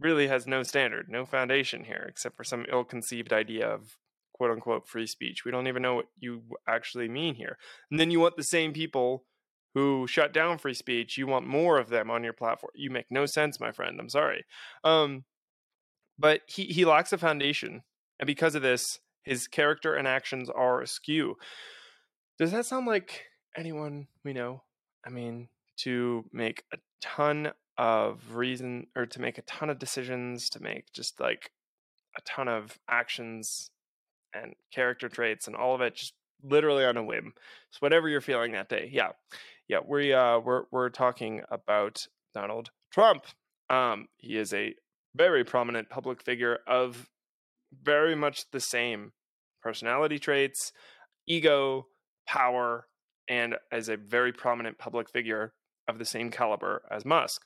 really 0.00 0.26
has 0.26 0.46
no 0.46 0.62
standard, 0.62 1.06
no 1.08 1.24
foundation 1.24 1.84
here, 1.84 2.06
except 2.08 2.36
for 2.36 2.44
some 2.44 2.66
ill 2.70 2.84
conceived 2.84 3.32
idea 3.32 3.68
of 3.68 3.96
quote 4.34 4.50
unquote 4.50 4.88
free 4.88 5.06
speech? 5.06 5.44
We 5.44 5.52
don't 5.52 5.68
even 5.68 5.82
know 5.82 5.94
what 5.94 6.08
you 6.18 6.42
actually 6.66 7.08
mean 7.08 7.36
here. 7.36 7.56
And 7.90 7.98
then 7.98 8.10
you 8.10 8.20
want 8.20 8.36
the 8.36 8.42
same 8.42 8.72
people 8.72 9.24
who 9.78 10.08
shut 10.08 10.32
down 10.32 10.58
free 10.58 10.74
speech, 10.74 11.16
you 11.16 11.28
want 11.28 11.46
more 11.46 11.78
of 11.78 11.88
them 11.88 12.10
on 12.10 12.24
your 12.24 12.32
platform. 12.32 12.72
You 12.74 12.90
make 12.90 13.06
no 13.10 13.26
sense, 13.26 13.60
my 13.60 13.70
friend. 13.70 14.00
I'm 14.00 14.08
sorry. 14.08 14.44
Um, 14.82 15.24
but 16.18 16.40
he, 16.48 16.64
he 16.64 16.84
lacks 16.84 17.12
a 17.12 17.18
foundation. 17.18 17.82
And 18.18 18.26
because 18.26 18.56
of 18.56 18.62
this, 18.62 18.98
his 19.22 19.46
character 19.46 19.94
and 19.94 20.08
actions 20.08 20.50
are 20.50 20.80
askew. 20.80 21.36
Does 22.40 22.50
that 22.50 22.66
sound 22.66 22.86
like 22.86 23.26
anyone 23.56 24.08
we 24.24 24.32
know? 24.32 24.62
I 25.06 25.10
mean, 25.10 25.48
to 25.82 26.24
make 26.32 26.64
a 26.72 26.78
ton 27.00 27.52
of 27.76 28.34
reason 28.34 28.88
or 28.96 29.06
to 29.06 29.20
make 29.20 29.38
a 29.38 29.42
ton 29.42 29.70
of 29.70 29.78
decisions, 29.78 30.50
to 30.50 30.60
make 30.60 30.92
just 30.92 31.20
like 31.20 31.52
a 32.16 32.20
ton 32.22 32.48
of 32.48 32.76
actions 32.90 33.70
and 34.34 34.54
character 34.72 35.08
traits 35.08 35.46
and 35.46 35.54
all 35.54 35.76
of 35.76 35.80
it 35.82 35.94
just 35.94 36.14
literally 36.42 36.84
on 36.84 36.96
a 36.96 37.04
whim. 37.04 37.32
So 37.70 37.78
whatever 37.80 38.08
you're 38.08 38.20
feeling 38.20 38.52
that 38.52 38.68
day. 38.68 38.88
Yeah 38.92 39.10
yeah, 39.68 39.80
we 39.86 40.12
uh, 40.12 40.38
we're 40.38 40.64
we're 40.72 40.88
talking 40.88 41.42
about 41.50 42.06
Donald 42.34 42.70
Trump. 42.90 43.26
Um, 43.70 44.08
he 44.16 44.38
is 44.38 44.54
a 44.54 44.74
very 45.14 45.44
prominent 45.44 45.90
public 45.90 46.22
figure 46.22 46.58
of 46.66 47.08
very 47.82 48.14
much 48.14 48.50
the 48.50 48.60
same 48.60 49.12
personality 49.62 50.18
traits, 50.18 50.72
ego, 51.26 51.86
power, 52.26 52.86
and 53.28 53.56
as 53.70 53.90
a 53.90 53.96
very 53.96 54.32
prominent 54.32 54.78
public 54.78 55.10
figure 55.10 55.52
of 55.86 55.98
the 55.98 56.04
same 56.04 56.30
caliber 56.30 56.82
as 56.90 57.04
Musk. 57.04 57.42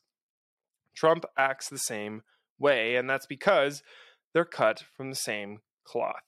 Trump 0.94 1.24
acts 1.36 1.68
the 1.68 1.78
same 1.78 2.22
way, 2.58 2.94
and 2.94 3.10
that's 3.10 3.26
because 3.26 3.82
they're 4.32 4.44
cut 4.44 4.84
from 4.96 5.10
the 5.10 5.16
same 5.16 5.58
cloth. 5.84 6.22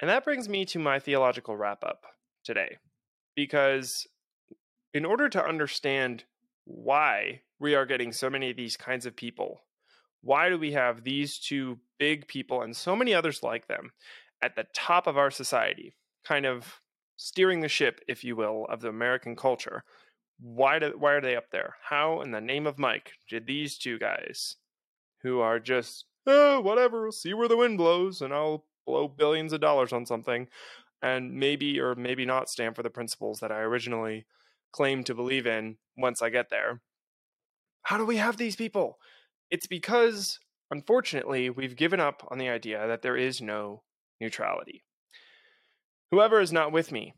And 0.00 0.10
that 0.10 0.24
brings 0.24 0.48
me 0.48 0.64
to 0.66 0.78
my 0.78 0.98
theological 0.98 1.56
wrap 1.56 1.84
up 1.84 2.04
today, 2.44 2.78
because 3.36 4.06
in 4.92 5.04
order 5.04 5.28
to 5.28 5.44
understand 5.44 6.24
why 6.64 7.42
we 7.58 7.74
are 7.74 7.86
getting 7.86 8.12
so 8.12 8.28
many 8.28 8.50
of 8.50 8.56
these 8.56 8.76
kinds 8.76 9.06
of 9.06 9.16
people, 9.16 9.62
why 10.22 10.48
do 10.48 10.58
we 10.58 10.72
have 10.72 11.04
these 11.04 11.38
two 11.38 11.78
big 11.98 12.26
people 12.26 12.62
and 12.62 12.76
so 12.76 12.96
many 12.96 13.14
others 13.14 13.42
like 13.42 13.68
them 13.68 13.92
at 14.42 14.56
the 14.56 14.66
top 14.74 15.06
of 15.06 15.16
our 15.16 15.30
society, 15.30 15.94
kind 16.24 16.46
of 16.46 16.80
steering 17.16 17.60
the 17.60 17.68
ship, 17.68 18.00
if 18.08 18.24
you 18.24 18.34
will, 18.34 18.66
of 18.68 18.80
the 18.80 18.88
American 18.88 19.36
culture? 19.36 19.84
Why 20.40 20.78
do, 20.78 20.94
why 20.98 21.12
are 21.12 21.20
they 21.20 21.36
up 21.36 21.50
there? 21.52 21.76
How 21.88 22.20
in 22.20 22.32
the 22.32 22.40
name 22.40 22.66
of 22.66 22.78
Mike 22.78 23.12
did 23.28 23.46
these 23.46 23.78
two 23.78 23.98
guys, 23.98 24.56
who 25.22 25.40
are 25.40 25.60
just 25.60 26.06
oh, 26.26 26.60
whatever, 26.60 27.02
we'll 27.02 27.12
see 27.12 27.34
where 27.34 27.48
the 27.48 27.56
wind 27.56 27.78
blows, 27.78 28.22
and 28.22 28.32
I'll 28.32 28.64
blow 28.86 29.08
billions 29.08 29.52
of 29.52 29.60
dollars 29.60 29.92
on 29.92 30.06
something, 30.06 30.48
and 31.02 31.34
maybe 31.34 31.78
or 31.80 31.94
maybe 31.94 32.24
not 32.24 32.48
stand 32.48 32.76
for 32.76 32.82
the 32.82 32.90
principles 32.90 33.40
that 33.40 33.52
I 33.52 33.60
originally 33.60 34.26
claimed 34.72 35.06
to 35.06 35.14
believe 35.14 35.46
in 35.46 35.76
once 35.96 36.22
I 36.22 36.30
get 36.30 36.50
there. 36.50 36.80
How 37.82 37.98
do 37.98 38.04
we 38.04 38.16
have 38.16 38.36
these 38.36 38.56
people? 38.56 38.98
It's 39.50 39.66
because, 39.66 40.38
unfortunately, 40.70 41.50
we've 41.50 41.76
given 41.76 42.00
up 42.00 42.26
on 42.30 42.38
the 42.38 42.48
idea 42.48 42.86
that 42.86 43.02
there 43.02 43.16
is 43.16 43.40
no 43.40 43.82
neutrality. 44.20 44.82
Whoever 46.10 46.40
is 46.40 46.52
not 46.52 46.72
with 46.72 46.90
me 46.90 47.14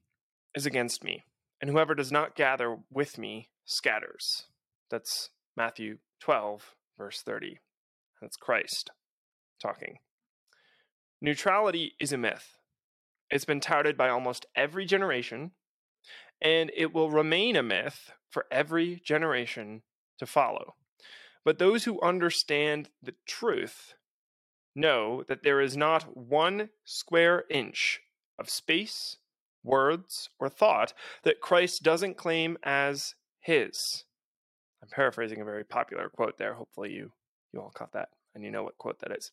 is 0.54 0.66
against 0.66 1.04
me, 1.04 1.22
and 1.60 1.70
whoever 1.70 1.94
does 1.94 2.10
not 2.10 2.34
gather 2.34 2.78
with 2.90 3.18
me 3.18 3.48
scatters. 3.64 4.46
That's 4.90 5.30
Matthew 5.56 5.98
12, 6.20 6.74
verse 6.98 7.22
30. 7.22 7.58
That's 8.20 8.36
Christ 8.36 8.90
talking. 9.60 9.98
Neutrality 11.20 11.94
is 11.98 12.12
a 12.12 12.18
myth. 12.18 12.58
It's 13.30 13.44
been 13.44 13.60
touted 13.60 13.96
by 13.96 14.08
almost 14.08 14.46
every 14.54 14.84
generation, 14.84 15.52
and 16.40 16.70
it 16.76 16.92
will 16.92 17.10
remain 17.10 17.56
a 17.56 17.62
myth 17.62 18.10
for 18.28 18.46
every 18.50 19.00
generation 19.04 19.82
to 20.18 20.26
follow. 20.26 20.74
But 21.44 21.58
those 21.58 21.84
who 21.84 22.00
understand 22.00 22.90
the 23.02 23.14
truth 23.26 23.94
know 24.74 25.24
that 25.26 25.42
there 25.42 25.60
is 25.60 25.76
not 25.76 26.16
one 26.16 26.68
square 26.84 27.44
inch 27.48 28.00
of 28.38 28.50
space, 28.50 29.16
words, 29.64 30.28
or 30.38 30.48
thought 30.48 30.92
that 31.22 31.40
Christ 31.40 31.82
doesn't 31.82 32.16
claim 32.18 32.58
as 32.62 33.14
his. 33.40 34.04
I'm 34.82 34.88
paraphrasing 34.88 35.40
a 35.40 35.44
very 35.44 35.64
popular 35.64 36.08
quote 36.08 36.36
there. 36.36 36.54
Hopefully 36.54 36.92
you 36.92 37.12
you 37.52 37.60
all 37.60 37.72
caught 37.74 37.92
that 37.92 38.10
and 38.34 38.44
you 38.44 38.50
know 38.50 38.62
what 38.62 38.76
quote 38.76 39.00
that 39.00 39.16
is. 39.16 39.32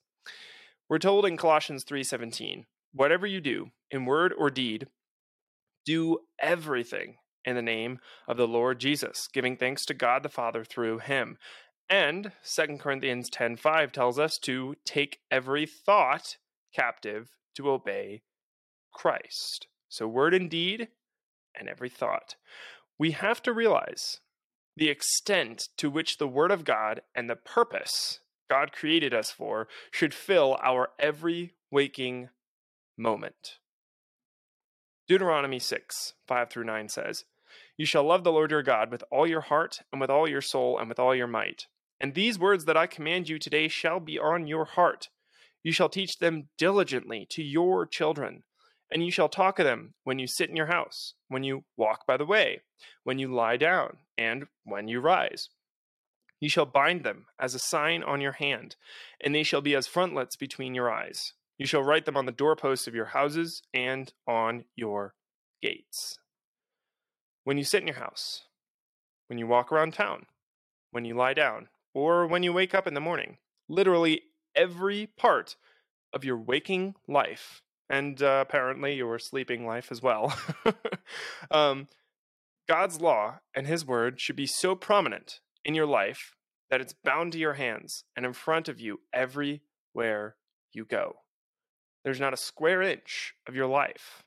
We're 0.94 1.00
told 1.00 1.26
in 1.26 1.38
Colossians 1.38 1.84
3:17, 1.86 2.68
whatever 2.92 3.26
you 3.26 3.42
do, 3.42 3.72
in 3.90 4.06
word 4.06 4.32
or 4.32 4.52
deed, 4.52 4.90
do 5.86 6.20
everything 6.38 7.18
in 7.44 7.56
the 7.56 7.64
name 7.64 8.00
of 8.28 8.38
the 8.38 8.48
Lord 8.48 8.78
Jesus, 8.78 9.28
giving 9.28 9.58
thanks 9.58 9.86
to 9.86 9.96
God 9.96 10.22
the 10.22 10.30
Father 10.30 10.64
through 10.64 11.00
him. 11.00 11.40
And 11.90 12.32
2 12.44 12.80
Corinthians 12.80 13.32
10:5 13.32 13.92
tells 13.92 14.20
us 14.20 14.38
to 14.44 14.76
take 14.86 15.22
every 15.32 15.66
thought 15.66 16.38
captive 16.76 17.32
to 17.56 17.72
obey 17.72 18.22
Christ. 18.92 19.66
So 19.90 20.08
word 20.08 20.36
and 20.36 20.48
deed 20.48 20.90
and 21.56 21.68
every 21.68 21.90
thought. 21.90 22.36
We 23.00 23.14
have 23.14 23.42
to 23.42 23.52
realize 23.52 24.22
the 24.76 24.90
extent 24.90 25.70
to 25.78 25.90
which 25.90 26.20
the 26.20 26.28
word 26.28 26.52
of 26.52 26.64
God 26.64 27.02
and 27.16 27.28
the 27.28 27.36
purpose 27.36 28.20
God 28.50 28.72
created 28.72 29.14
us 29.14 29.32
for 29.32 29.68
should 29.92 30.14
fill 30.14 30.58
our 30.62 30.90
every 31.00 31.54
waking 31.72 32.30
moment. 32.98 33.58
Deuteronomy 35.08 35.60
6, 35.60 36.14
5 36.28 36.50
through 36.50 36.64
9 36.64 36.90
says, 36.90 37.26
You 37.78 37.86
shall 37.86 38.04
love 38.04 38.24
the 38.24 38.32
Lord 38.32 38.52
your 38.52 38.64
God 38.64 38.92
with 38.92 39.04
all 39.12 39.28
your 39.28 39.42
heart, 39.42 39.82
and 39.92 40.00
with 40.00 40.10
all 40.10 40.30
your 40.30 40.42
soul, 40.42 40.78
and 40.78 40.88
with 40.88 41.00
all 41.00 41.14
your 41.14 41.28
might. 41.28 41.68
And 42.00 42.14
these 42.14 42.40
words 42.40 42.66
that 42.66 42.78
I 42.78 42.88
command 42.88 43.30
you 43.30 43.38
today 43.40 43.68
shall 43.68 44.00
be 44.00 44.18
on 44.18 44.48
your 44.48 44.66
heart. 44.66 45.10
You 45.64 45.72
shall 45.72 45.90
teach 45.90 46.20
them 46.20 46.50
diligently 46.58 47.26
to 47.32 47.44
your 47.44 47.86
children, 47.86 48.44
and 48.92 49.04
you 49.04 49.12
shall 49.12 49.30
talk 49.30 49.60
of 49.60 49.66
them 49.66 49.94
when 50.04 50.20
you 50.20 50.28
sit 50.28 50.50
in 50.50 50.56
your 50.56 50.68
house, 50.68 51.16
when 51.28 51.44
you 51.44 51.64
walk 51.78 52.06
by 52.06 52.18
the 52.18 52.26
way, 52.26 52.62
when 53.04 53.20
you 53.20 53.34
lie 53.34 53.58
down, 53.58 53.98
and 54.18 54.46
when 54.64 54.88
you 54.88 55.00
rise. 55.00 55.50
You 56.44 56.50
shall 56.50 56.66
bind 56.66 57.06
them 57.06 57.28
as 57.40 57.56
a 57.56 57.60
sign 57.60 58.04
on 58.04 58.20
your 58.20 58.34
hand, 58.34 58.76
and 59.22 59.34
they 59.34 59.44
shall 59.44 59.62
be 59.62 59.76
as 59.76 59.88
frontlets 59.88 60.36
between 60.36 60.76
your 60.76 60.92
eyes. 60.92 61.32
You 61.58 61.66
shall 61.66 61.82
write 61.82 62.04
them 62.04 62.18
on 62.18 62.26
the 62.26 62.34
doorposts 62.34 62.86
of 62.86 62.94
your 62.94 63.06
houses 63.06 63.62
and 63.74 64.12
on 64.28 64.66
your 64.76 65.14
gates. 65.62 66.20
When 67.46 67.58
you 67.58 67.64
sit 67.64 67.80
in 67.80 67.88
your 67.88 67.96
house, 67.96 68.42
when 69.28 69.40
you 69.40 69.48
walk 69.48 69.72
around 69.72 69.94
town, 69.94 70.26
when 70.92 71.06
you 71.06 71.16
lie 71.16 71.34
down, 71.34 71.70
or 71.94 72.28
when 72.28 72.44
you 72.44 72.52
wake 72.52 72.76
up 72.76 72.88
in 72.88 72.94
the 72.94 73.00
morning, 73.00 73.38
literally 73.70 74.24
every 74.54 75.08
part 75.16 75.56
of 76.12 76.26
your 76.26 76.38
waking 76.38 76.96
life, 77.08 77.62
and 77.90 78.22
uh, 78.22 78.44
apparently 78.46 78.96
your 78.96 79.18
sleeping 79.18 79.66
life 79.66 79.94
as 79.94 80.02
well, 80.02 80.38
um, 81.52 81.88
God's 82.68 83.00
law 83.00 83.40
and 83.56 83.66
His 83.66 83.88
word 83.88 84.20
should 84.20 84.36
be 84.36 84.46
so 84.46 84.76
prominent 84.76 85.40
in 85.66 85.76
your 85.76 85.86
life 85.86 86.36
that 86.70 86.82
it's 86.82 86.94
bound 87.04 87.32
to 87.34 87.38
your 87.38 87.54
hands 87.54 88.04
and 88.16 88.26
in 88.26 88.34
front 88.34 88.68
of 88.68 88.80
you 88.80 89.00
everywhere 89.14 90.36
you 90.74 90.86
go. 90.86 91.18
There's 92.04 92.20
not 92.20 92.34
a 92.34 92.38
square 92.38 92.82
inch 92.82 93.34
of 93.48 93.56
your 93.56 93.68
life, 93.68 94.24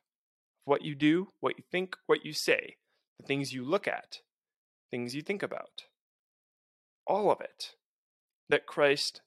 what 0.64 0.82
you 0.82 0.94
do, 0.94 1.28
what 1.40 1.58
you 1.58 1.64
think, 1.70 1.96
what 2.06 2.24
you 2.24 2.32
say, 2.32 2.76
the 3.20 3.26
things 3.26 3.52
you 3.52 3.64
look 3.64 3.86
at, 3.86 4.20
things 4.90 5.14
you 5.14 5.22
think 5.22 5.42
about, 5.42 5.84
all 7.06 7.30
of 7.30 7.40
it 7.40 7.74
that 8.48 8.66
Christ 8.66 9.22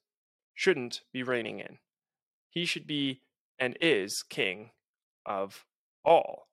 shouldn't 0.54 1.02
be 1.12 1.22
reigning 1.22 1.60
in. 1.60 1.78
He 2.50 2.64
should 2.64 2.86
be 2.86 3.20
and 3.58 3.76
is 3.80 4.24
king 4.28 4.70
of 5.26 5.64
all. 6.04 6.48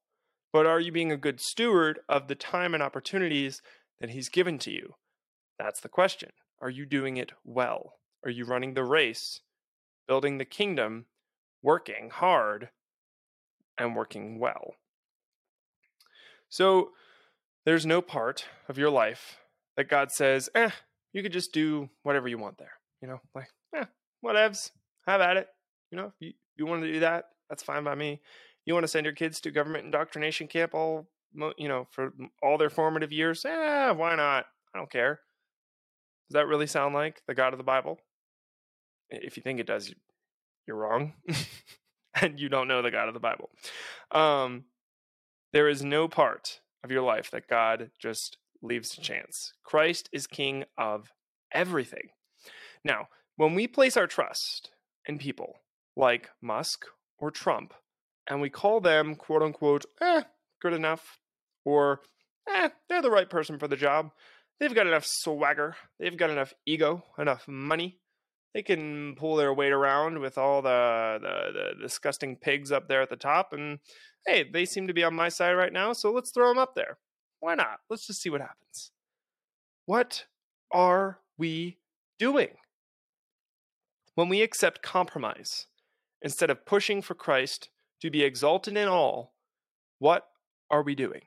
But 0.53 0.65
are 0.65 0.79
you 0.79 0.91
being 0.91 1.11
a 1.11 1.17
good 1.17 1.39
steward 1.39 1.99
of 2.07 2.27
the 2.27 2.35
time 2.35 2.73
and 2.73 2.83
opportunities 2.83 3.61
that 3.99 4.09
he's 4.09 4.29
given 4.29 4.59
to 4.59 4.71
you? 4.71 4.95
That's 5.59 5.79
the 5.79 5.89
question. 5.89 6.31
Are 6.61 6.69
you 6.69 6.85
doing 6.85 7.17
it 7.17 7.33
well? 7.43 7.93
Are 8.25 8.31
you 8.31 8.45
running 8.45 8.73
the 8.73 8.83
race, 8.83 9.41
building 10.07 10.37
the 10.37 10.45
kingdom 10.45 11.05
working 11.61 12.09
hard 12.09 12.69
and 13.77 13.95
working 13.95 14.39
well. 14.39 14.75
So 16.49 16.91
there's 17.65 17.85
no 17.85 18.01
part 18.01 18.45
of 18.69 18.77
your 18.77 18.89
life 18.89 19.37
that 19.75 19.89
God 19.89 20.11
says, 20.11 20.49
eh, 20.55 20.69
you 21.13 21.21
could 21.21 21.33
just 21.33 21.51
do 21.51 21.89
whatever 22.03 22.27
you 22.27 22.37
want 22.37 22.57
there. 22.57 22.71
You 23.01 23.09
know, 23.09 23.19
like, 23.35 23.49
eh, 23.75 23.85
whatevs, 24.23 24.71
have 25.05 25.21
at 25.21 25.37
it. 25.37 25.47
You 25.91 25.97
know, 25.97 26.05
if 26.05 26.13
you, 26.19 26.33
you 26.55 26.65
want 26.65 26.83
to 26.83 26.91
do 26.91 27.01
that, 27.01 27.25
that's 27.49 27.63
fine 27.63 27.83
by 27.83 27.95
me. 27.95 28.21
You 28.65 28.73
want 28.73 28.83
to 28.83 28.89
send 28.89 29.05
your 29.05 29.13
kids 29.13 29.39
to 29.41 29.51
government 29.51 29.85
indoctrination 29.85 30.47
camp 30.47 30.73
all, 30.73 31.09
you 31.57 31.67
know, 31.67 31.87
for 31.91 32.13
all 32.41 32.57
their 32.57 32.69
formative 32.69 33.11
years? 33.11 33.45
Eh, 33.45 33.91
why 33.91 34.15
not? 34.15 34.45
I 34.73 34.77
don't 34.77 34.91
care. 34.91 35.19
Does 36.29 36.33
that 36.33 36.47
really 36.47 36.67
sound 36.67 36.93
like 36.93 37.21
the 37.27 37.35
God 37.35 37.53
of 37.53 37.57
the 37.57 37.63
Bible? 37.63 37.99
If 39.09 39.37
you 39.37 39.43
think 39.43 39.59
it 39.59 39.67
does, 39.67 39.93
you're 40.67 40.75
wrong 40.75 41.13
and 42.21 42.39
you 42.39 42.49
don't 42.49 42.67
know 42.67 42.81
the 42.81 42.91
God 42.91 43.07
of 43.07 43.13
the 43.13 43.19
Bible. 43.19 43.49
Um, 44.11 44.65
there 45.53 45.69
is 45.69 45.83
no 45.83 46.07
part 46.07 46.59
of 46.83 46.91
your 46.91 47.03
life 47.03 47.31
that 47.31 47.47
God 47.47 47.91
just 47.97 48.37
leaves 48.61 48.89
to 48.89 49.01
chance. 49.01 49.53
Christ 49.63 50.09
is 50.11 50.27
king 50.27 50.65
of 50.77 51.11
everything. 51.51 52.09
Now, 52.83 53.07
when 53.37 53.55
we 53.55 53.67
place 53.67 53.95
our 53.95 54.07
trust 54.07 54.71
in 55.05 55.17
people 55.17 55.59
like 55.95 56.29
Musk 56.41 56.85
or 57.17 57.31
Trump, 57.31 57.73
and 58.27 58.41
we 58.41 58.49
call 58.49 58.81
them 58.81 59.15
quote 59.15 59.41
unquote, 59.41 59.85
eh, 60.01 60.23
good 60.61 60.73
enough, 60.73 61.19
or 61.63 62.01
eh, 62.49 62.69
they're 62.89 63.01
the 63.01 63.11
right 63.11 63.29
person 63.29 63.57
for 63.57 63.67
the 63.67 63.75
job, 63.75 64.11
they've 64.59 64.75
got 64.75 64.87
enough 64.87 65.05
swagger, 65.05 65.75
they've 65.99 66.17
got 66.17 66.29
enough 66.29 66.53
ego, 66.65 67.03
enough 67.17 67.47
money, 67.47 67.99
they 68.53 68.63
can 68.63 69.15
pull 69.15 69.35
their 69.35 69.53
weight 69.53 69.71
around 69.71 70.17
with 70.17 70.37
all 70.37 70.63
the, 70.63 71.19
the, 71.21 71.51
the 71.53 71.81
disgusting 71.81 72.35
pigs 72.35 72.71
up 72.71 72.87
there 72.87 73.03
at 73.03 73.09
the 73.11 73.15
top. 73.15 73.53
And 73.53 73.77
hey, 74.25 74.49
they 74.51 74.65
seem 74.65 74.87
to 74.87 74.95
be 74.95 75.03
on 75.03 75.13
my 75.13 75.29
side 75.29 75.53
right 75.53 75.71
now, 75.71 75.93
so 75.93 76.11
let's 76.11 76.31
throw 76.31 76.49
them 76.49 76.57
up 76.57 76.73
there. 76.73 76.97
Why 77.39 77.53
not? 77.53 77.81
Let's 77.87 78.07
just 78.07 78.21
see 78.21 78.31
what 78.31 78.41
happens. 78.41 78.91
What 79.85 80.25
are 80.71 81.19
we 81.37 81.77
doing? 82.17 82.49
When 84.15 84.27
we 84.27 84.41
accept 84.41 84.81
compromise 84.81 85.67
instead 86.23 86.49
of 86.49 86.65
pushing 86.65 87.03
for 87.03 87.13
Christ 87.13 87.69
to 88.01 88.09
be 88.09 88.23
exalted 88.23 88.75
in 88.75 88.87
all, 88.87 89.35
what 89.99 90.27
are 90.71 90.81
we 90.81 90.95
doing? 90.95 91.21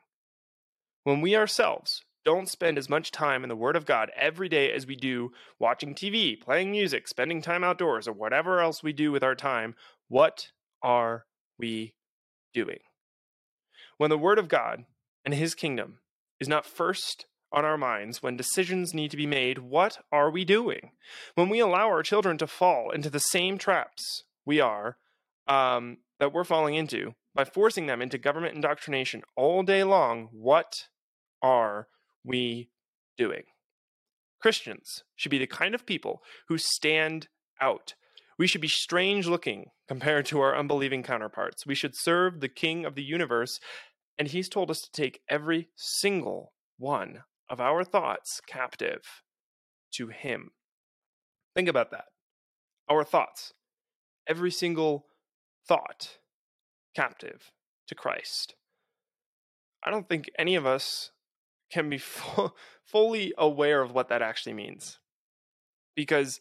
When 1.04 1.20
we 1.20 1.36
ourselves 1.36 2.02
don't 2.24 2.48
spend 2.48 2.78
as 2.78 2.88
much 2.88 3.10
time 3.10 3.42
in 3.42 3.48
the 3.48 3.56
Word 3.56 3.76
of 3.76 3.86
God 3.86 4.10
every 4.16 4.48
day 4.48 4.72
as 4.72 4.86
we 4.86 4.96
do 4.96 5.32
watching 5.58 5.94
TV, 5.94 6.40
playing 6.40 6.70
music, 6.70 7.08
spending 7.08 7.40
time 7.40 7.64
outdoors, 7.64 8.06
or 8.06 8.12
whatever 8.12 8.60
else 8.60 8.82
we 8.82 8.92
do 8.92 9.10
with 9.10 9.22
our 9.22 9.34
time, 9.34 9.74
what 10.08 10.48
are 10.82 11.24
we 11.58 11.94
doing? 12.52 12.78
When 13.96 14.10
the 14.10 14.18
Word 14.18 14.38
of 14.38 14.48
God 14.48 14.84
and 15.24 15.34
His 15.34 15.54
kingdom 15.54 16.00
is 16.38 16.48
not 16.48 16.66
first 16.66 17.26
on 17.52 17.64
our 17.64 17.78
minds 17.78 18.22
when 18.22 18.36
decisions 18.36 18.94
need 18.94 19.10
to 19.10 19.16
be 19.16 19.26
made, 19.26 19.58
what 19.58 19.98
are 20.12 20.30
we 20.30 20.44
doing? 20.44 20.92
When 21.34 21.48
we 21.48 21.58
allow 21.58 21.88
our 21.88 22.02
children 22.02 22.38
to 22.38 22.46
fall 22.46 22.90
into 22.90 23.10
the 23.10 23.18
same 23.18 23.58
traps 23.58 24.24
we 24.46 24.60
are, 24.60 24.96
um, 25.48 25.98
that 26.18 26.32
we're 26.32 26.44
falling 26.44 26.74
into, 26.74 27.14
by 27.34 27.44
forcing 27.44 27.86
them 27.86 28.00
into 28.02 28.18
government 28.18 28.54
indoctrination 28.54 29.22
all 29.36 29.62
day 29.62 29.82
long, 29.82 30.28
what 30.32 30.88
are 31.42 31.88
we 32.24 32.70
doing? 33.16 33.44
Christians 34.40 35.04
should 35.16 35.30
be 35.30 35.38
the 35.38 35.46
kind 35.46 35.74
of 35.74 35.86
people 35.86 36.22
who 36.48 36.58
stand 36.58 37.28
out. 37.60 37.94
We 38.38 38.46
should 38.46 38.62
be 38.62 38.68
strange 38.68 39.26
looking 39.26 39.66
compared 39.86 40.24
to 40.26 40.40
our 40.40 40.56
unbelieving 40.56 41.02
counterparts. 41.02 41.66
We 41.66 41.74
should 41.74 41.94
serve 41.94 42.40
the 42.40 42.48
King 42.48 42.86
of 42.86 42.94
the 42.94 43.02
universe, 43.02 43.60
and 44.18 44.28
He's 44.28 44.48
told 44.48 44.70
us 44.70 44.80
to 44.80 44.90
take 44.92 45.20
every 45.28 45.68
single 45.76 46.52
one 46.78 47.24
of 47.50 47.60
our 47.60 47.84
thoughts 47.84 48.40
captive 48.46 49.02
to 49.94 50.08
Him. 50.08 50.52
Think 51.54 51.68
about 51.68 51.90
that. 51.90 52.06
Our 52.88 53.04
thoughts, 53.04 53.52
every 54.26 54.50
single 54.50 55.06
thought 55.68 56.18
captive 56.96 57.52
to 57.88 57.94
Christ. 57.94 58.54
I 59.84 59.90
don't 59.90 60.08
think 60.08 60.30
any 60.38 60.54
of 60.54 60.64
us 60.66 61.10
can 61.70 61.88
be 61.88 61.98
fully 62.84 63.32
aware 63.38 63.82
of 63.82 63.92
what 63.92 64.08
that 64.08 64.22
actually 64.22 64.54
means 64.54 64.98
because 65.94 66.40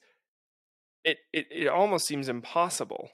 it, 1.04 1.18
it, 1.32 1.48
it 1.52 1.68
almost 1.68 2.06
seems 2.06 2.30
impossible 2.30 3.12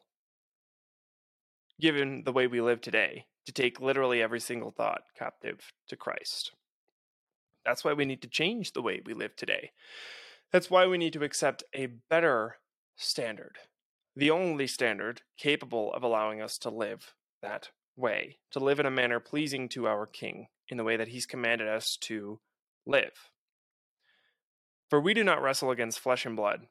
given 1.79 2.23
the 2.23 2.31
way 2.31 2.47
we 2.47 2.61
live 2.61 2.81
today 2.81 3.25
to 3.45 3.51
take 3.51 3.81
literally 3.81 4.21
every 4.21 4.39
single 4.39 4.71
thought 4.71 5.03
captive 5.17 5.71
to 5.87 5.95
Christ. 5.95 6.51
That's 7.65 7.83
why 7.83 7.93
we 7.93 8.05
need 8.05 8.21
to 8.21 8.27
change 8.27 8.73
the 8.73 8.81
way 8.81 9.01
we 9.05 9.13
live 9.13 9.35
today. 9.35 9.71
That's 10.51 10.69
why 10.69 10.87
we 10.87 10.97
need 10.97 11.13
to 11.13 11.23
accept 11.23 11.63
a 11.73 11.87
better 11.87 12.57
standard, 12.95 13.57
the 14.15 14.31
only 14.31 14.67
standard 14.67 15.21
capable 15.37 15.93
of 15.93 16.03
allowing 16.03 16.41
us 16.41 16.57
to 16.59 16.69
live 16.69 17.13
that 17.41 17.69
way, 17.95 18.37
to 18.51 18.59
live 18.59 18.79
in 18.79 18.85
a 18.85 18.91
manner 18.91 19.19
pleasing 19.19 19.67
to 19.69 19.87
our 19.87 20.05
King, 20.05 20.47
in 20.69 20.77
the 20.77 20.83
way 20.83 20.97
that 20.97 21.09
He's 21.09 21.25
commanded 21.25 21.67
us 21.67 21.97
to 22.01 22.39
live. 22.85 23.29
For 24.89 24.99
we 24.99 25.13
do 25.13 25.23
not 25.23 25.41
wrestle 25.41 25.71
against 25.71 25.99
flesh 25.99 26.25
and 26.25 26.35
blood, 26.35 26.67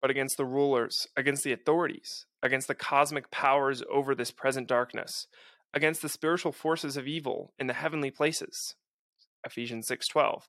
but 0.00 0.10
against 0.10 0.36
the 0.36 0.44
rulers, 0.44 1.08
against 1.16 1.42
the 1.44 1.52
authorities, 1.52 2.26
against 2.42 2.68
the 2.68 2.74
cosmic 2.74 3.30
powers 3.30 3.82
over 3.90 4.14
this 4.14 4.30
present 4.30 4.68
darkness, 4.68 5.26
against 5.74 6.02
the 6.02 6.08
spiritual 6.08 6.52
forces 6.52 6.96
of 6.96 7.08
evil 7.08 7.52
in 7.58 7.66
the 7.66 7.74
heavenly 7.74 8.10
places. 8.10 8.76
Ephesians 9.44 9.86
6:12. 9.88 10.48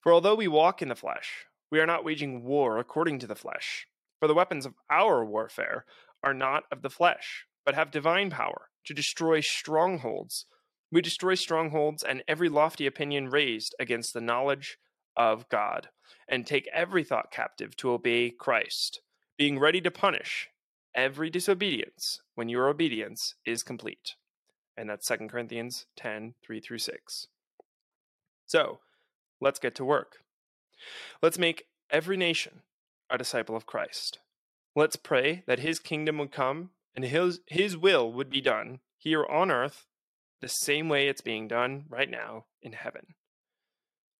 For 0.00 0.12
although 0.12 0.34
we 0.34 0.48
walk 0.48 0.82
in 0.82 0.88
the 0.88 0.94
flesh, 0.94 1.46
we 1.70 1.80
are 1.80 1.86
not 1.86 2.04
waging 2.04 2.44
war 2.44 2.78
according 2.78 3.18
to 3.20 3.26
the 3.26 3.34
flesh. 3.34 3.86
For 4.20 4.28
the 4.28 4.34
weapons 4.34 4.66
of 4.66 4.74
our 4.88 5.24
warfare 5.24 5.84
are 6.22 6.34
not 6.34 6.64
of 6.70 6.82
the 6.82 6.90
flesh, 6.90 7.46
but 7.64 7.74
have 7.74 7.90
divine 7.90 8.30
power 8.30 8.70
to 8.84 8.94
destroy 8.94 9.40
strongholds. 9.40 10.46
We 10.90 11.00
destroy 11.00 11.34
strongholds 11.34 12.02
and 12.02 12.22
every 12.28 12.48
lofty 12.48 12.86
opinion 12.86 13.28
raised 13.28 13.74
against 13.78 14.14
the 14.14 14.20
knowledge 14.20 14.78
of 15.16 15.48
God, 15.48 15.88
and 16.28 16.46
take 16.46 16.68
every 16.72 17.04
thought 17.04 17.30
captive 17.30 17.76
to 17.76 17.92
obey 17.92 18.30
Christ, 18.30 19.00
being 19.36 19.58
ready 19.58 19.80
to 19.80 19.90
punish 19.90 20.48
every 20.94 21.30
disobedience 21.30 22.20
when 22.34 22.48
your 22.48 22.68
obedience 22.68 23.34
is 23.44 23.62
complete. 23.62 24.14
And 24.76 24.88
that's 24.88 25.06
2 25.06 25.28
Corinthians 25.28 25.86
10 25.96 26.34
3 26.44 26.60
through 26.60 26.78
6. 26.78 27.26
So, 28.46 28.80
let's 29.40 29.58
get 29.58 29.74
to 29.76 29.84
work. 29.84 30.18
Let's 31.22 31.38
make 31.38 31.66
every 31.90 32.16
nation 32.16 32.62
a 33.10 33.18
disciple 33.18 33.56
of 33.56 33.66
Christ. 33.66 34.18
Let's 34.74 34.96
pray 34.96 35.44
that 35.46 35.60
his 35.60 35.78
kingdom 35.78 36.18
would 36.18 36.32
come 36.32 36.70
and 36.96 37.04
his, 37.04 37.40
his 37.46 37.76
will 37.76 38.12
would 38.12 38.30
be 38.30 38.40
done 38.40 38.80
here 38.98 39.24
on 39.24 39.50
earth 39.50 39.86
the 40.40 40.48
same 40.48 40.88
way 40.88 41.08
it's 41.08 41.20
being 41.20 41.48
done 41.48 41.84
right 41.88 42.10
now 42.10 42.46
in 42.62 42.72
heaven. 42.72 43.14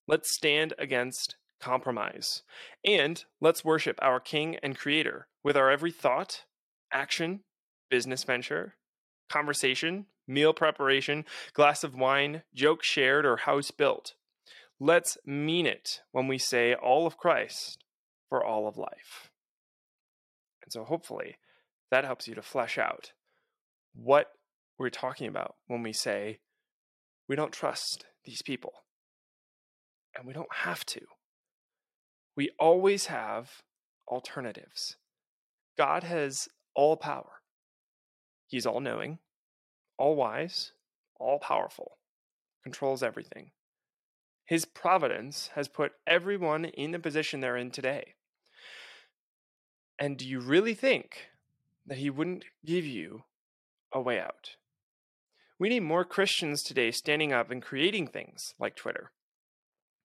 Let's 0.06 0.34
stand 0.34 0.74
against 0.78 1.36
compromise. 1.60 2.42
And 2.84 3.24
let's 3.40 3.64
worship 3.64 3.98
our 4.02 4.20
King 4.20 4.56
and 4.62 4.76
Creator 4.76 5.28
with 5.42 5.56
our 5.56 5.70
every 5.70 5.90
thought, 5.90 6.44
action, 6.92 7.40
business 7.90 8.24
venture, 8.24 8.74
conversation, 9.30 10.06
meal 10.26 10.52
preparation, 10.52 11.24
glass 11.52 11.84
of 11.84 11.94
wine, 11.94 12.42
joke 12.54 12.82
shared, 12.82 13.24
or 13.24 13.38
house 13.38 13.70
built. 13.70 14.14
Let's 14.78 15.16
mean 15.24 15.66
it 15.66 16.00
when 16.12 16.28
we 16.28 16.38
say 16.38 16.74
all 16.74 17.06
of 17.06 17.16
Christ 17.16 17.84
for 18.28 18.44
all 18.44 18.66
of 18.66 18.76
life. 18.76 19.30
And 20.62 20.72
so 20.72 20.84
hopefully 20.84 21.36
that 21.90 22.04
helps 22.04 22.26
you 22.26 22.34
to 22.34 22.42
flesh 22.42 22.78
out 22.78 23.12
what 23.94 24.32
we're 24.78 24.90
talking 24.90 25.28
about 25.28 25.56
when 25.66 25.82
we 25.82 25.92
say 25.92 26.40
we 27.28 27.36
don't 27.36 27.52
trust 27.52 28.04
these 28.24 28.42
people. 28.42 28.72
And 30.16 30.26
we 30.26 30.32
don't 30.32 30.52
have 30.52 30.84
to. 30.86 31.00
We 32.36 32.50
always 32.58 33.06
have 33.06 33.62
alternatives. 34.06 34.96
God 35.76 36.04
has 36.04 36.48
all 36.74 36.96
power. 36.96 37.40
He's 38.46 38.66
all 38.66 38.80
knowing, 38.80 39.18
all 39.98 40.14
wise, 40.14 40.72
all 41.18 41.38
powerful, 41.38 41.98
controls 42.62 43.02
everything. 43.02 43.50
His 44.44 44.64
providence 44.64 45.50
has 45.54 45.68
put 45.68 45.92
everyone 46.06 46.66
in 46.66 46.90
the 46.90 46.98
position 46.98 47.40
they're 47.40 47.56
in 47.56 47.70
today. 47.70 48.14
And 49.98 50.16
do 50.16 50.26
you 50.28 50.40
really 50.40 50.74
think 50.74 51.28
that 51.86 51.98
He 51.98 52.10
wouldn't 52.10 52.44
give 52.64 52.84
you 52.84 53.24
a 53.92 54.00
way 54.00 54.20
out? 54.20 54.56
We 55.58 55.68
need 55.68 55.80
more 55.80 56.04
Christians 56.04 56.62
today 56.62 56.90
standing 56.90 57.32
up 57.32 57.50
and 57.50 57.62
creating 57.62 58.08
things 58.08 58.54
like 58.58 58.74
Twitter, 58.74 59.12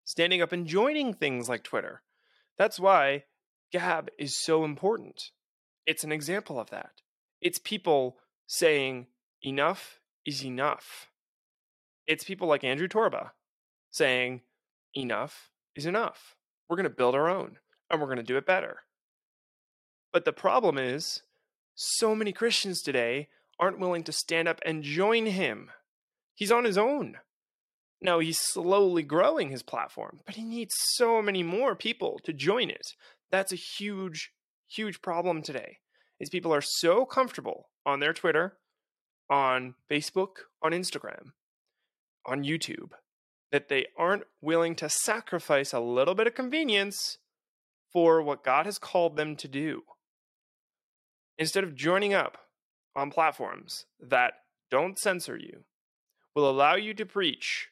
standing 0.05 0.41
up 0.41 0.51
and 0.51 0.67
joining 0.67 1.13
things 1.13 1.49
like 1.49 1.63
Twitter. 1.63 2.03
That's 2.57 2.79
why 2.79 3.23
Gab 3.71 4.09
is 4.19 4.37
so 4.37 4.63
important. 4.63 5.31
It's 5.85 6.03
an 6.03 6.11
example 6.11 6.59
of 6.59 6.69
that. 6.69 6.91
It's 7.41 7.57
people 7.57 8.17
saying, 8.45 9.07
enough 9.43 9.99
is 10.25 10.43
enough. 10.43 11.09
It's 12.05 12.23
people 12.23 12.47
like 12.47 12.63
Andrew 12.63 12.87
Torba 12.87 13.31
saying, 13.89 14.41
enough 14.95 15.49
is 15.75 15.85
enough. 15.85 16.35
We're 16.67 16.75
going 16.75 16.83
to 16.83 16.89
build 16.89 17.15
our 17.15 17.29
own 17.29 17.57
and 17.89 17.99
we're 17.99 18.07
going 18.07 18.17
to 18.17 18.23
do 18.23 18.37
it 18.37 18.45
better. 18.45 18.81
But 20.13 20.25
the 20.25 20.33
problem 20.33 20.77
is, 20.77 21.23
so 21.75 22.13
many 22.13 22.33
Christians 22.33 22.81
today 22.81 23.29
aren't 23.59 23.79
willing 23.79 24.03
to 24.03 24.11
stand 24.11 24.47
up 24.47 24.59
and 24.65 24.83
join 24.83 25.25
him. 25.25 25.69
He's 26.33 26.51
on 26.51 26.63
his 26.63 26.77
own. 26.77 27.17
Now 28.01 28.19
he's 28.19 28.39
slowly 28.39 29.03
growing 29.03 29.49
his 29.49 29.63
platform, 29.63 30.21
but 30.25 30.35
he 30.35 30.43
needs 30.43 30.73
so 30.77 31.21
many 31.21 31.43
more 31.43 31.75
people 31.75 32.19
to 32.23 32.31
join 32.31 32.69
it. 32.69 32.93
That's 33.29 33.51
a 33.51 33.57
huge, 33.57 34.31
huge 34.67 35.01
problem 35.01 35.41
today. 35.41 35.79
Is 36.19 36.29
people 36.29 36.53
are 36.53 36.61
so 36.61 37.05
comfortable 37.05 37.69
on 37.85 37.99
their 37.99 38.13
Twitter, 38.13 38.57
on 39.29 39.75
Facebook, 39.89 40.29
on 40.61 40.71
Instagram, 40.71 41.31
on 42.25 42.43
YouTube, 42.43 42.91
that 43.51 43.69
they 43.69 43.87
aren't 43.97 44.23
willing 44.41 44.75
to 44.75 44.89
sacrifice 44.89 45.73
a 45.73 45.79
little 45.79 46.15
bit 46.15 46.27
of 46.27 46.35
convenience 46.35 47.17
for 47.91 48.21
what 48.21 48.43
God 48.43 48.65
has 48.65 48.77
called 48.77 49.15
them 49.15 49.35
to 49.37 49.47
do. 49.47 49.83
Instead 51.37 51.63
of 51.63 51.75
joining 51.75 52.13
up 52.13 52.37
on 52.95 53.11
platforms 53.11 53.85
that 53.99 54.33
don't 54.71 54.99
censor 54.99 55.37
you, 55.37 55.63
will 56.35 56.49
allow 56.49 56.75
you 56.75 56.93
to 56.93 57.05
preach 57.05 57.69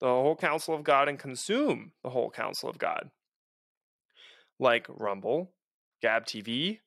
the 0.00 0.06
whole 0.06 0.36
counsel 0.36 0.74
of 0.74 0.82
God 0.82 1.08
and 1.08 1.18
consume 1.18 1.92
the 2.02 2.10
whole 2.10 2.30
counsel 2.30 2.68
of 2.68 2.78
God, 2.78 3.10
like 4.58 4.86
Rumble, 4.88 5.52
Gab 6.02 6.24
TV, 6.24 6.78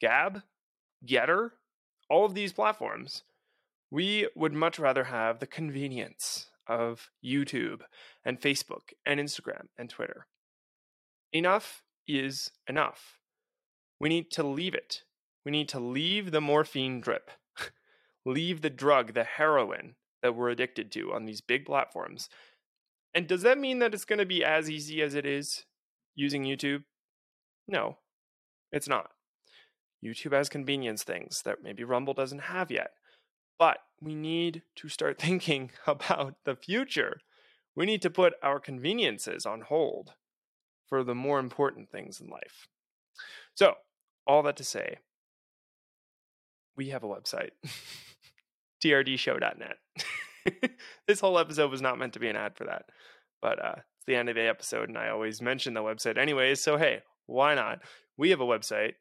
Gab, 0.00 0.42
Gettr, 1.06 1.50
all 2.08 2.24
of 2.24 2.34
these 2.34 2.52
platforms, 2.52 3.22
we 3.90 4.28
would 4.34 4.52
much 4.52 4.78
rather 4.78 5.04
have 5.04 5.38
the 5.38 5.46
convenience 5.46 6.46
of 6.66 7.10
YouTube 7.24 7.80
and 8.24 8.40
Facebook 8.40 8.92
and 9.04 9.20
Instagram 9.20 9.66
and 9.76 9.90
Twitter. 9.90 10.26
Enough 11.32 11.82
is 12.06 12.50
enough. 12.68 13.18
We 13.98 14.08
need 14.08 14.30
to 14.32 14.42
leave 14.42 14.74
it 14.74 15.02
we 15.44 15.52
need 15.52 15.68
to 15.70 15.80
leave 15.80 16.30
the 16.30 16.40
morphine 16.40 17.00
drip, 17.00 17.30
leave 18.26 18.62
the 18.62 18.70
drug, 18.70 19.14
the 19.14 19.24
heroin 19.24 19.94
that 20.22 20.34
we're 20.34 20.50
addicted 20.50 20.92
to 20.92 21.12
on 21.12 21.24
these 21.24 21.40
big 21.40 21.64
platforms. 21.64 22.28
And 23.14 23.26
does 23.26 23.42
that 23.42 23.58
mean 23.58 23.78
that 23.78 23.94
it's 23.94 24.04
going 24.04 24.18
to 24.18 24.26
be 24.26 24.44
as 24.44 24.70
easy 24.70 25.02
as 25.02 25.14
it 25.14 25.26
is 25.26 25.64
using 26.14 26.44
YouTube? 26.44 26.84
No, 27.66 27.98
it's 28.70 28.88
not. 28.88 29.10
YouTube 30.04 30.32
has 30.32 30.48
convenience 30.48 31.02
things 31.02 31.42
that 31.44 31.62
maybe 31.62 31.84
Rumble 31.84 32.14
doesn't 32.14 32.40
have 32.40 32.70
yet. 32.70 32.90
But 33.58 33.78
we 34.00 34.14
need 34.14 34.62
to 34.76 34.88
start 34.88 35.18
thinking 35.20 35.70
about 35.86 36.36
the 36.44 36.56
future. 36.56 37.20
We 37.76 37.86
need 37.86 38.02
to 38.02 38.10
put 38.10 38.34
our 38.42 38.60
conveniences 38.60 39.46
on 39.46 39.62
hold 39.62 40.12
for 40.88 41.04
the 41.04 41.14
more 41.14 41.38
important 41.38 41.90
things 41.90 42.20
in 42.20 42.28
life. 42.28 42.66
So, 43.54 43.74
all 44.26 44.42
that 44.42 44.56
to 44.56 44.64
say, 44.64 44.98
we 46.76 46.90
have 46.90 47.04
a 47.04 47.08
website 47.08 47.50
trdshow.net. 48.84 49.76
this 51.06 51.20
whole 51.20 51.38
episode 51.38 51.70
was 51.70 51.82
not 51.82 51.98
meant 51.98 52.14
to 52.14 52.20
be 52.20 52.28
an 52.28 52.36
ad 52.36 52.56
for 52.56 52.64
that, 52.64 52.86
but 53.42 53.62
uh, 53.62 53.74
it's 53.76 54.06
the 54.06 54.16
end 54.16 54.28
of 54.28 54.36
the 54.36 54.48
episode, 54.48 54.88
and 54.88 54.96
I 54.96 55.10
always 55.10 55.42
mention 55.42 55.74
the 55.74 55.80
website 55.80 56.16
anyways. 56.16 56.60
So 56.62 56.76
hey, 56.76 57.00
why 57.26 57.54
not? 57.54 57.80
We 58.16 58.30
have 58.30 58.40
a 58.40 58.46
website, 58.46 58.94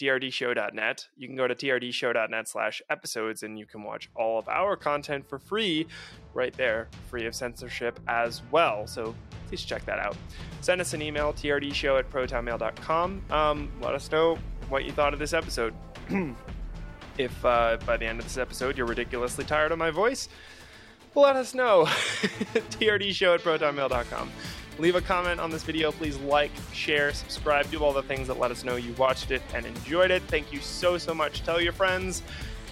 trdshow.net. 0.00 1.06
You 1.16 1.28
can 1.28 1.36
go 1.36 1.46
to 1.46 1.54
trdshow.net 1.54 2.48
slash 2.48 2.82
episodes 2.90 3.42
and 3.42 3.58
you 3.58 3.66
can 3.66 3.82
watch 3.82 4.10
all 4.16 4.38
of 4.38 4.48
our 4.48 4.76
content 4.76 5.28
for 5.28 5.38
free 5.38 5.86
right 6.34 6.54
there, 6.54 6.88
free 7.08 7.26
of 7.26 7.34
censorship 7.34 8.00
as 8.08 8.42
well. 8.50 8.86
So 8.86 9.14
please 9.48 9.62
check 9.62 9.84
that 9.86 9.98
out. 9.98 10.16
Send 10.60 10.80
us 10.80 10.94
an 10.94 11.02
email, 11.02 11.32
trdshow 11.32 11.98
at 11.98 12.10
protonmail.com. 12.10 13.22
Um, 13.30 13.72
let 13.80 13.94
us 13.94 14.10
know 14.10 14.38
what 14.68 14.84
you 14.84 14.92
thought 14.92 15.12
of 15.12 15.18
this 15.18 15.34
episode. 15.34 15.74
if 17.18 17.44
uh, 17.44 17.78
by 17.86 17.96
the 17.96 18.06
end 18.06 18.18
of 18.18 18.24
this 18.24 18.38
episode 18.38 18.76
you're 18.76 18.86
ridiculously 18.86 19.44
tired 19.44 19.72
of 19.72 19.78
my 19.78 19.90
voice, 19.90 20.28
let 21.14 21.36
us 21.36 21.54
know. 21.54 21.84
trdshow 22.70 23.34
at 23.34 23.40
protonmail.com. 23.40 24.30
Leave 24.78 24.96
a 24.96 25.00
comment 25.00 25.38
on 25.38 25.50
this 25.50 25.62
video. 25.62 25.92
Please 25.92 26.16
like, 26.18 26.50
share, 26.72 27.12
subscribe, 27.12 27.70
do 27.70 27.84
all 27.84 27.92
the 27.92 28.02
things 28.02 28.26
that 28.26 28.38
let 28.38 28.50
us 28.50 28.64
know 28.64 28.76
you 28.76 28.92
watched 28.94 29.30
it 29.30 29.42
and 29.54 29.66
enjoyed 29.66 30.10
it. 30.10 30.22
Thank 30.24 30.52
you 30.52 30.60
so, 30.60 30.96
so 30.96 31.14
much. 31.14 31.42
Tell 31.42 31.60
your 31.60 31.72
friends. 31.72 32.22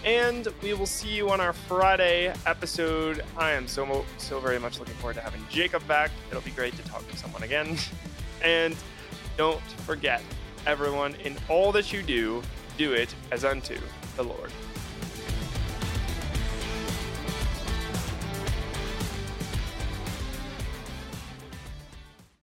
And 0.03 0.49
we 0.63 0.73
will 0.73 0.87
see 0.87 1.09
you 1.09 1.29
on 1.29 1.41
our 1.43 1.53
Friday 1.53 2.33
episode. 2.47 3.23
I 3.37 3.51
am 3.51 3.69
so, 3.69 4.07
so 4.17 4.41
very 4.41 4.59
much 4.59 4.79
looking 4.79 4.95
forward 4.95 5.15
to 5.15 5.21
having 5.21 5.45
Jacob 5.51 5.87
back. 5.87 6.11
It'll 6.31 6.41
be 6.41 6.53
great 6.53 6.75
to 6.77 6.83
talk 6.85 7.07
to 7.11 7.17
someone 7.19 7.43
again. 7.43 7.77
and 8.43 8.75
don't 9.37 9.61
forget, 9.61 10.23
everyone, 10.67 11.17
in 11.17 11.37
all 11.51 11.71
that 11.73 11.93
you 11.93 12.03
do, 12.03 12.43
do 12.79 12.95
it 12.95 13.15
as 13.31 13.45
unto 13.45 13.77
the 14.21 14.29
Lord. 14.29 14.70